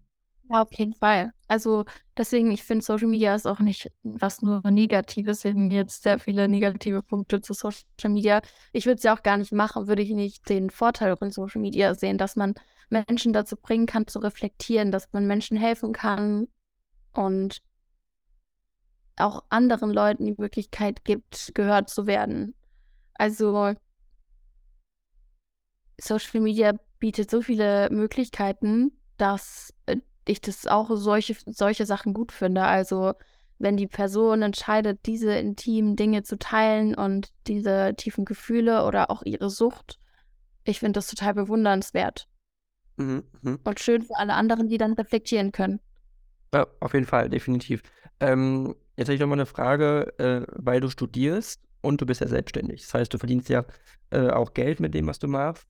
[0.49, 1.32] Ja, auf jeden Fall.
[1.47, 1.86] Also
[2.18, 5.43] deswegen, ich finde, Social Media ist auch nicht was nur Negatives.
[5.43, 8.41] Wir haben jetzt sehr viele negative Punkte zu Social Media.
[8.74, 11.61] Ich würde es ja auch gar nicht machen, würde ich nicht den Vorteil von Social
[11.61, 12.55] Media sehen, dass man
[12.90, 16.48] Menschen dazu bringen kann, zu reflektieren, dass man Menschen helfen kann
[17.14, 17.62] und
[19.16, 22.56] auch anderen Leuten die Möglichkeit gibt, gehört zu werden.
[23.16, 23.74] Also
[26.00, 32.32] Social Media bietet so viele Möglichkeiten, dass äh, ich das auch solche, solche Sachen gut
[32.32, 32.64] finde.
[32.64, 33.14] Also
[33.60, 39.22] wenn die Person entscheidet, diese intimen Dinge zu teilen und diese tiefen Gefühle oder auch
[39.24, 40.00] ihre Sucht,
[40.64, 42.28] ich finde das total bewundernswert.
[42.98, 43.58] Mhm, mh.
[43.64, 45.80] Und schön für alle anderen, die dann reflektieren können.
[46.54, 47.82] Ja, auf jeden Fall, definitiv.
[48.20, 52.28] Ähm, jetzt habe ich nochmal eine Frage, äh, weil du studierst und du bist ja
[52.28, 52.82] selbstständig.
[52.82, 53.66] Das heißt, du verdienst ja
[54.12, 55.68] äh, auch Geld mit dem, was du machst.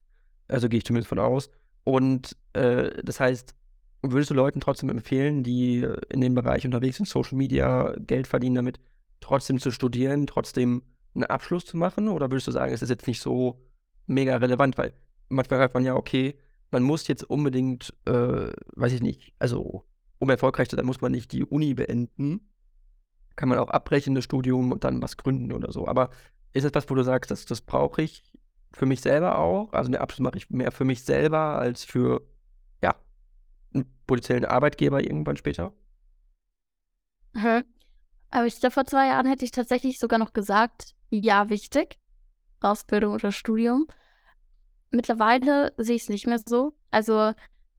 [0.47, 1.49] Also gehe ich zumindest von aus.
[1.86, 3.55] Und äh, das heißt,
[4.01, 8.55] würdest du Leuten trotzdem empfehlen, die in dem Bereich unterwegs sind, Social Media, Geld verdienen
[8.55, 8.80] damit,
[9.21, 10.84] trotzdem zu studieren, trotzdem
[11.15, 12.09] einen Abschluss zu machen?
[12.09, 13.61] Oder würdest du sagen, es ist jetzt nicht so
[14.05, 14.78] mega relevant?
[14.78, 14.93] Weil
[15.30, 16.36] manchmal hört man ja, okay,
[16.74, 19.86] man muss jetzt unbedingt, äh, weiß ich nicht, also
[20.19, 22.49] um erfolgreich zu sein, muss man nicht die Uni beenden.
[23.36, 25.88] Kann man auch abbrechen, das Studium und dann was gründen oder so.
[25.88, 26.09] Aber
[26.51, 28.24] ist es was, wo du sagst, das, das brauche ich
[28.74, 29.71] für mich selber auch?
[29.74, 32.21] Also den Abschluss mache ich mehr für mich selber als für,
[32.82, 32.95] ja,
[33.74, 35.74] einen potenziellen Arbeitgeber irgendwann später?
[37.34, 37.63] Mhm.
[38.30, 41.99] Aber ich glaube, vor zwei Jahren hätte ich tatsächlich sogar noch gesagt, ja, wichtig.
[42.61, 43.88] Ausbildung oder Studium.
[44.93, 46.73] Mittlerweile sehe ich es nicht mehr so.
[46.91, 47.33] Also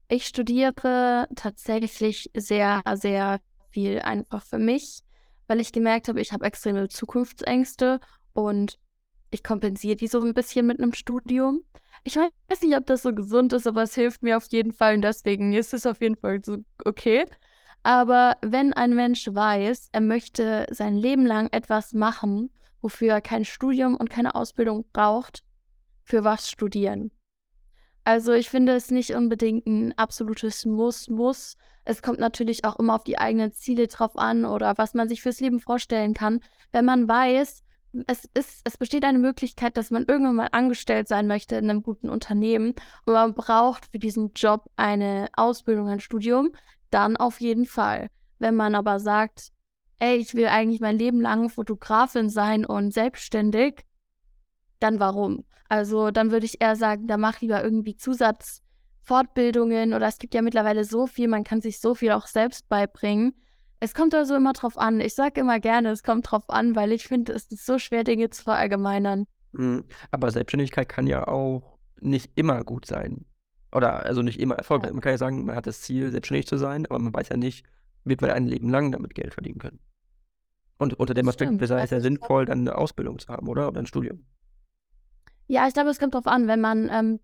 [0.09, 3.41] ich studiere tatsächlich sehr, sehr
[3.71, 5.05] viel einfach für mich,
[5.47, 8.01] weil ich gemerkt habe, ich habe extreme Zukunftsängste
[8.33, 8.81] und
[9.31, 11.63] ich kompensiere die so ein bisschen mit einem Studium.
[12.03, 14.97] Ich weiß nicht, ob das so gesund ist, aber es hilft mir auf jeden Fall
[14.97, 17.27] und deswegen ist es auf jeden Fall so okay.
[17.85, 22.51] Aber wenn ein Mensch weiß, er möchte sein Leben lang etwas machen,
[22.83, 25.44] wofür er kein Studium und keine Ausbildung braucht,
[26.05, 27.11] für was studieren?
[28.05, 31.57] Also ich finde es nicht unbedingt ein absolutes Muss, Muss.
[31.87, 35.23] Es kommt natürlich auch immer auf die eigenen Ziele drauf an oder was man sich
[35.23, 36.41] fürs Leben vorstellen kann.
[36.73, 37.63] Wenn man weiß,
[38.07, 41.83] es, ist, es besteht eine Möglichkeit, dass man irgendwann mal angestellt sein möchte in einem
[41.83, 42.75] guten Unternehmen
[43.05, 46.53] und man braucht für diesen Job eine Ausbildung, ein Studium,
[46.91, 48.09] dann auf jeden Fall.
[48.39, 49.53] Wenn man aber sagt,
[49.99, 53.85] ey, ich will eigentlich mein Leben lang Fotografin sein und selbstständig,
[54.81, 55.45] dann warum?
[55.75, 60.43] Also dann würde ich eher sagen, da mach lieber irgendwie Zusatzfortbildungen oder es gibt ja
[60.43, 63.35] mittlerweile so viel, man kann sich so viel auch selbst beibringen
[63.85, 65.01] es kommt also immer drauf an.
[65.01, 68.03] Ich sage immer gerne, es kommt drauf an, weil ich finde, es ist so schwer,
[68.03, 69.27] Dinge zu verallgemeinern.
[69.53, 69.85] Mhm.
[70.11, 73.27] Aber Selbstständigkeit kann ja auch nicht immer gut sein.
[73.73, 74.93] Oder also nicht immer erfolgreich.
[74.93, 77.37] Man kann ja sagen, man hat das Ziel, selbstständig zu sein, aber man weiß ja
[77.37, 77.67] nicht,
[78.05, 79.81] wird man ein Leben lang damit Geld verdienen können.
[80.79, 83.69] Und unter dem Aspekt wäre es ja sinnvoll, dann eine Ausbildung zu haben, oder?
[83.69, 84.25] Oder ein Studium.
[85.47, 87.21] Ja, ich glaube, es kommt drauf an, wenn man ähm,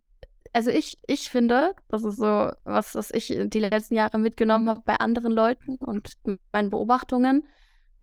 [0.52, 4.82] also ich, ich finde, das ist so was, was ich die letzten Jahre mitgenommen habe
[4.84, 6.14] bei anderen Leuten und
[6.52, 7.46] meinen Beobachtungen.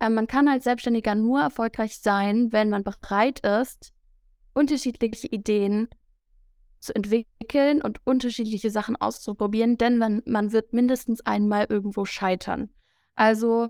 [0.00, 3.92] Äh, man kann als Selbstständiger nur erfolgreich sein, wenn man bereit ist,
[4.54, 5.88] unterschiedliche Ideen
[6.80, 12.70] zu entwickeln und unterschiedliche Sachen auszuprobieren, denn man, man wird mindestens einmal irgendwo scheitern.
[13.14, 13.68] Also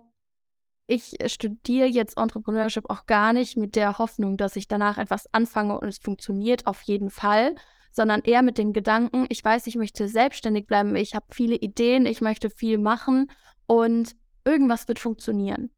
[0.89, 5.79] ich studiere jetzt Entrepreneurship auch gar nicht mit der Hoffnung, dass ich danach etwas anfange
[5.79, 7.55] und es funktioniert auf jeden Fall,
[7.93, 12.07] sondern eher mit dem Gedanken, ich weiß, ich möchte selbstständig bleiben, ich habe viele Ideen,
[12.07, 13.31] ich möchte viel machen
[13.67, 15.71] und irgendwas wird funktionieren.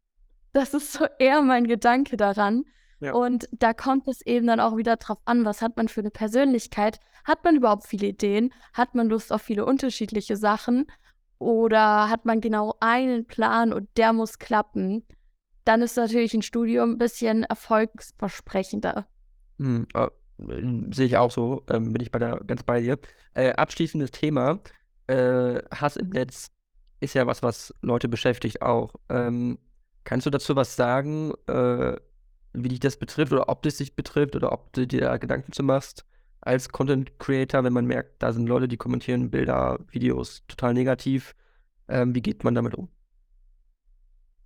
[0.53, 2.65] Das ist so eher mein Gedanke daran.
[3.01, 3.13] Ja.
[3.13, 6.11] Und da kommt es eben dann auch wieder drauf an, was hat man für eine
[6.11, 7.01] Persönlichkeit?
[7.25, 8.53] Hat man überhaupt viele Ideen?
[8.75, 10.87] Hat man Lust auf viele unterschiedliche Sachen?
[11.41, 15.05] Oder hat man genau einen Plan und der muss klappen?
[15.65, 19.07] Dann ist natürlich ein Studium ein bisschen erfolgsversprechender.
[19.59, 19.87] Hm,
[20.93, 22.99] sehe ich auch so, ähm, bin ich bei der, ganz bei dir.
[23.33, 24.61] Äh, abschließendes Thema,
[25.07, 26.51] äh, Hass im Netz
[27.01, 28.95] ist ja was, was Leute beschäftigt auch.
[29.09, 29.59] Ähm,
[30.05, 31.97] kannst du dazu was sagen, äh,
[32.53, 35.53] wie dich das betrifft oder ob das dich betrifft oder ob du dir da Gedanken
[35.53, 36.05] zu machst
[36.41, 41.35] als Content Creator, wenn man merkt, da sind Leute, die kommentieren Bilder, Videos total negativ.
[41.89, 42.89] Ähm, wie geht man damit um?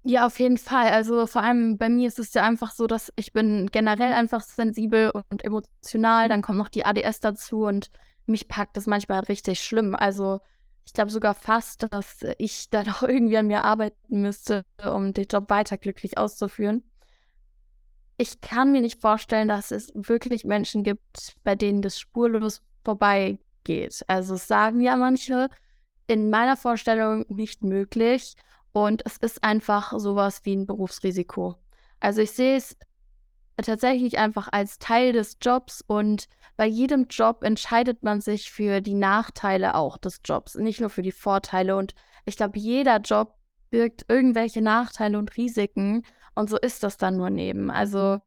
[0.07, 0.89] Ja, auf jeden Fall.
[0.91, 4.43] Also vor allem bei mir ist es ja einfach so, dass ich bin generell einfach
[4.43, 6.29] sensibel und emotional.
[6.29, 7.91] Dann kommt noch die ADS dazu und
[8.27, 9.95] mich packt das manchmal richtig schlimm.
[9.95, 10.41] Also
[10.85, 15.25] ich glaube sogar fast, dass ich da noch irgendwie an mir arbeiten müsste, um den
[15.25, 16.83] Job weiter glücklich auszuführen.
[18.17, 24.05] Ich kann mir nicht vorstellen, dass es wirklich Menschen gibt, bei denen das spurlos vorbeigeht.
[24.07, 25.49] Also es sagen ja manche,
[26.07, 28.35] in meiner Vorstellung nicht möglich.
[28.73, 31.57] Und es ist einfach sowas wie ein Berufsrisiko.
[32.01, 32.77] Also ich sehe es
[33.57, 38.95] tatsächlich einfach als Teil des Jobs und bei jedem Job entscheidet man sich für die
[38.95, 41.77] Nachteile auch des Jobs, nicht nur für die Vorteile.
[41.77, 41.95] Und
[42.25, 43.35] ich glaube, jeder Job
[43.71, 46.05] birgt irgendwelche Nachteile und Risiken
[46.35, 47.71] und so ist das dann nur neben.
[47.71, 48.19] Also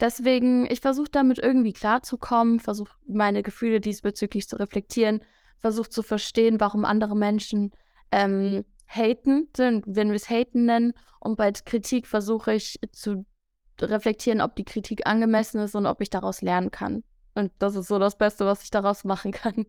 [0.00, 5.20] deswegen, ich versuche damit irgendwie klarzukommen, versuche meine Gefühle diesbezüglich zu reflektieren,
[5.58, 7.72] versuche zu verstehen, warum andere Menschen
[8.12, 10.92] ähm, haten, wenn wir es haten nennen.
[11.20, 13.24] Und bei Kritik versuche ich zu
[13.80, 17.04] reflektieren, ob die Kritik angemessen ist und ob ich daraus lernen kann.
[17.34, 19.66] Und das ist so das Beste, was ich daraus machen kann.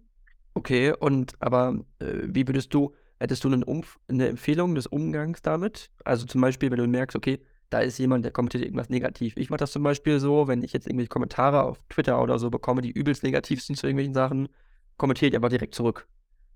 [0.55, 5.91] Okay, und aber äh, wie würdest du, hättest du eine Empfehlung des Umgangs damit?
[6.03, 7.39] Also zum Beispiel, wenn du merkst, okay,
[7.69, 9.37] da ist jemand, der kommentiert irgendwas negativ.
[9.37, 12.49] Ich mache das zum Beispiel so, wenn ich jetzt irgendwelche Kommentare auf Twitter oder so
[12.49, 14.49] bekomme, die übelst negativ sind zu irgendwelchen Sachen,
[14.97, 16.07] kommentiere ich aber direkt zurück.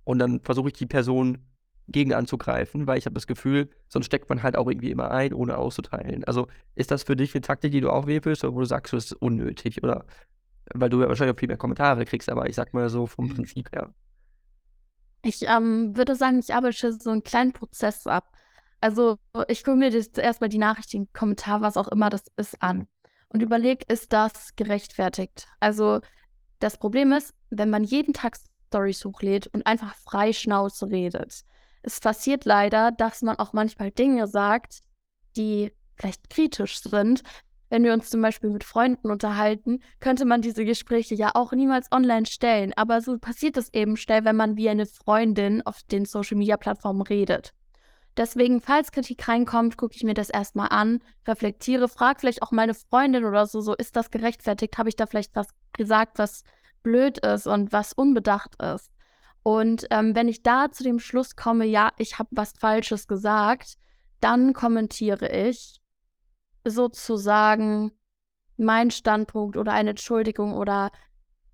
[0.03, 1.39] Und dann versuche ich die Person
[1.88, 5.34] gegen anzugreifen, weil ich habe das Gefühl, sonst steckt man halt auch irgendwie immer ein,
[5.34, 6.24] ohne auszuteilen.
[6.24, 8.93] Also ist das für dich eine Taktik, die du auch wählst, oder wo du sagst,
[8.93, 9.84] das ist unnötig?
[9.84, 10.05] Oder
[10.74, 13.26] weil du ja wahrscheinlich auch viel mehr Kommentare kriegst, aber ich sag mal so vom
[13.26, 13.36] mhm.
[13.36, 13.93] Prinzip her.
[15.24, 18.32] Ich ähm, würde sagen, ich arbeite so einen kleinen Prozess ab.
[18.84, 19.17] Also
[19.47, 22.89] ich gucke mir das erstmal die Nachricht, den Kommentar, was auch immer das ist, an
[23.29, 25.47] und überlege, ist das gerechtfertigt?
[25.61, 26.01] Also
[26.59, 28.36] das Problem ist, wenn man jeden Tag
[28.67, 31.45] Stories hochlädt und einfach frei Schnauze redet,
[31.81, 34.81] es passiert leider, dass man auch manchmal Dinge sagt,
[35.38, 37.23] die vielleicht kritisch sind.
[37.69, 41.89] Wenn wir uns zum Beispiel mit Freunden unterhalten, könnte man diese Gespräche ja auch niemals
[41.89, 42.73] online stellen.
[42.75, 47.53] Aber so passiert es eben schnell, wenn man wie eine Freundin auf den Social-Media-Plattformen redet.
[48.16, 52.76] Deswegen, falls Kritik reinkommt, gucke ich mir das erstmal an, reflektiere, frage vielleicht auch meine
[52.76, 54.78] Freundin oder so, so ist das gerechtfertigt?
[54.78, 56.43] Habe ich da vielleicht was gesagt, was
[56.84, 58.91] blöd ist und was unbedacht ist?
[59.41, 63.78] Und ähm, wenn ich da zu dem Schluss komme, ja, ich habe was Falsches gesagt,
[64.22, 65.82] dann kommentiere ich
[66.66, 67.91] sozusagen
[68.57, 70.91] meinen Standpunkt oder eine Entschuldigung oder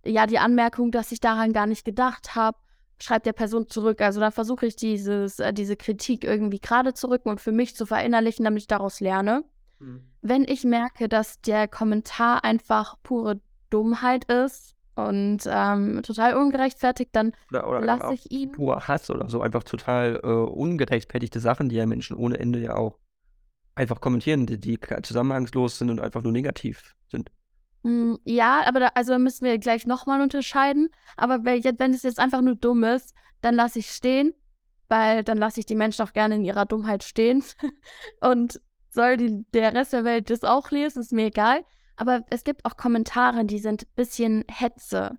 [0.05, 2.57] ja, die Anmerkung, dass ich daran gar nicht gedacht habe,
[3.01, 4.01] schreibt der Person zurück.
[4.01, 7.75] Also da versuche ich dieses, äh, diese Kritik irgendwie gerade zu rücken und für mich
[7.75, 9.43] zu verinnerlichen, damit ich daraus lerne.
[9.79, 10.03] Mhm.
[10.21, 13.39] Wenn ich merke, dass der Kommentar einfach pure
[13.69, 14.75] Dummheit ist,
[15.07, 18.51] und ähm, total ungerechtfertigt, dann lasse ich ihn.
[18.51, 22.75] Pur Hass oder so, einfach total äh, ungerechtfertigte Sachen, die ja Menschen ohne Ende ja
[22.75, 22.97] auch
[23.75, 27.31] einfach kommentieren, die, die zusammenhangslos sind und einfach nur negativ sind.
[27.83, 30.89] Hm, ja, aber da, also müssen wir gleich nochmal unterscheiden.
[31.17, 34.33] Aber wenn, wenn es jetzt einfach nur dumm ist, dann lasse ich stehen,
[34.89, 37.43] weil dann lasse ich die Menschen auch gerne in ihrer Dummheit stehen.
[38.21, 38.59] und
[38.89, 41.63] soll die, der Rest der Welt das auch lesen, ist mir egal.
[41.95, 45.17] Aber es gibt auch Kommentare, die sind ein bisschen Hetze.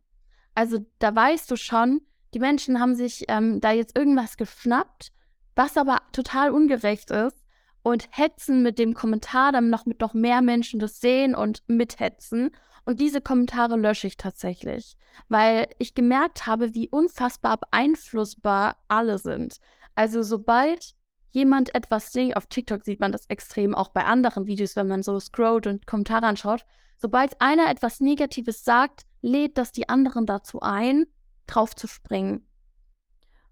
[0.55, 2.01] Also da weißt du schon,
[2.35, 5.13] die Menschen haben sich ähm, da jetzt irgendwas geschnappt,
[5.55, 7.40] was aber total ungerecht ist
[7.83, 12.51] und hetzen mit dem Kommentar, dann noch mit noch mehr Menschen das sehen und mithetzen.
[12.85, 14.97] Und diese Kommentare lösche ich tatsächlich,
[15.29, 19.59] weil ich gemerkt habe, wie unfassbar beeinflussbar alle sind.
[19.95, 20.95] Also sobald
[21.31, 25.03] jemand etwas singt, auf TikTok sieht man das extrem, auch bei anderen Videos, wenn man
[25.03, 26.65] so scrollt und Kommentare anschaut,
[26.97, 31.07] sobald einer etwas Negatives sagt, lädt das die anderen dazu ein,
[31.47, 32.47] drauf zu springen.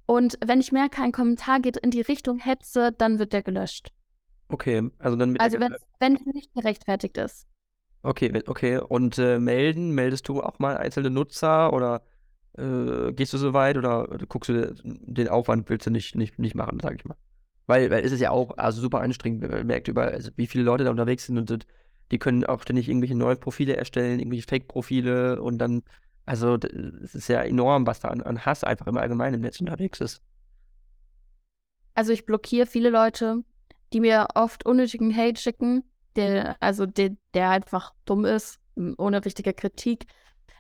[0.07, 3.93] Und wenn ich merke, ein Kommentar geht in die Richtung Hetze, dann wird der gelöscht.
[4.49, 7.46] Okay, also dann mit Also wenn es nicht gerechtfertigt ist.
[8.03, 8.78] Okay, okay.
[8.78, 12.03] Und äh, melden, meldest du auch mal einzelne Nutzer oder
[12.57, 16.55] äh, gehst du so weit oder guckst du den Aufwand willst du nicht, nicht, nicht
[16.55, 17.16] machen, sag ich mal?
[17.66, 20.64] Weil, weil es ist ja auch also super anstrengend, man merkt über, also wie viele
[20.64, 21.66] Leute da unterwegs sind und
[22.11, 25.82] die können auch ständig irgendwelche neuen Profile erstellen, irgendwelche Fake-Profile und dann,
[26.24, 29.61] also es ist ja enorm, was da an, an Hass einfach im Allgemeinen im Netz
[29.61, 30.22] unterwegs ist.
[31.94, 33.42] Also ich blockiere viele Leute,
[33.93, 35.84] die mir oft unnötigen Hate schicken,
[36.16, 38.59] der, also der, der einfach dumm ist,
[38.97, 40.07] ohne richtige Kritik.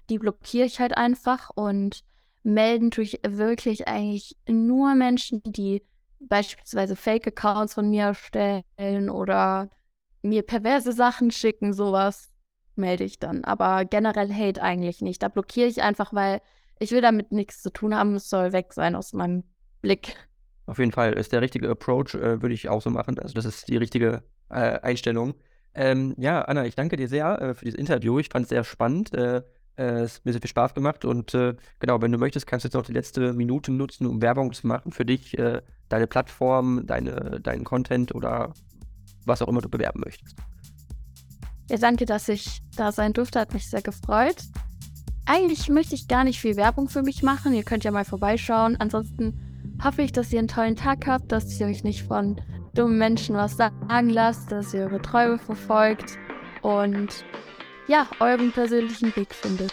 [0.08, 2.04] Die blockiere ich halt einfach und
[2.42, 5.82] melden tue ich wirklich eigentlich nur Menschen, die
[6.20, 9.70] beispielsweise Fake-Accounts von mir erstellen oder
[10.22, 12.32] mir perverse Sachen schicken, sowas
[12.74, 13.44] melde ich dann.
[13.44, 15.22] Aber generell Hate eigentlich nicht.
[15.22, 16.40] Da blockiere ich einfach, weil
[16.78, 18.14] ich will damit nichts zu tun haben.
[18.14, 19.44] Es soll weg sein aus meinem
[19.80, 20.16] Blick.
[20.68, 23.18] Auf jeden Fall ist der richtige Approach, äh, würde ich auch so machen.
[23.18, 25.34] Also das ist die richtige äh, Einstellung.
[25.74, 28.18] Ähm, ja, Anna, ich danke dir sehr äh, für dieses Interview.
[28.18, 29.14] Ich fand es sehr spannend.
[29.14, 29.38] Äh,
[29.78, 31.06] äh, es hat mir sehr viel Spaß gemacht.
[31.06, 34.20] Und äh, genau, wenn du möchtest, kannst du jetzt noch die letzte Minute nutzen, um
[34.20, 35.36] Werbung zu machen für dich,
[35.88, 38.52] deine Plattform, deine, deinen Content oder
[39.24, 40.36] was auch immer du bewerben möchtest.
[41.70, 43.40] Ja, danke, dass ich da sein durfte.
[43.40, 44.36] Hat mich sehr gefreut.
[45.24, 47.54] Eigentlich möchte ich gar nicht viel Werbung für mich machen.
[47.54, 48.76] Ihr könnt ja mal vorbeischauen.
[48.78, 49.47] Ansonsten
[49.82, 52.40] hoffe ich, dass ihr einen tollen Tag habt, dass ihr euch nicht von
[52.74, 56.18] dummen Menschen was sagen lasst, dass ihr eure Träume verfolgt
[56.62, 57.24] und
[57.86, 59.72] ja, euren persönlichen Weg findet.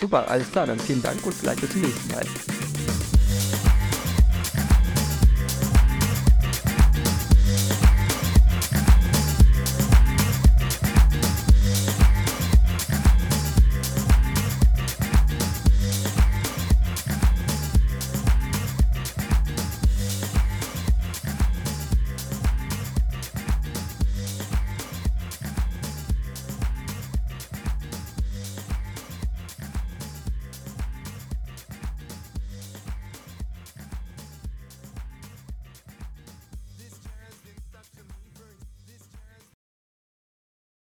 [0.00, 2.55] Super, alles klar, dann vielen Dank und vielleicht bis zum nächsten Mal.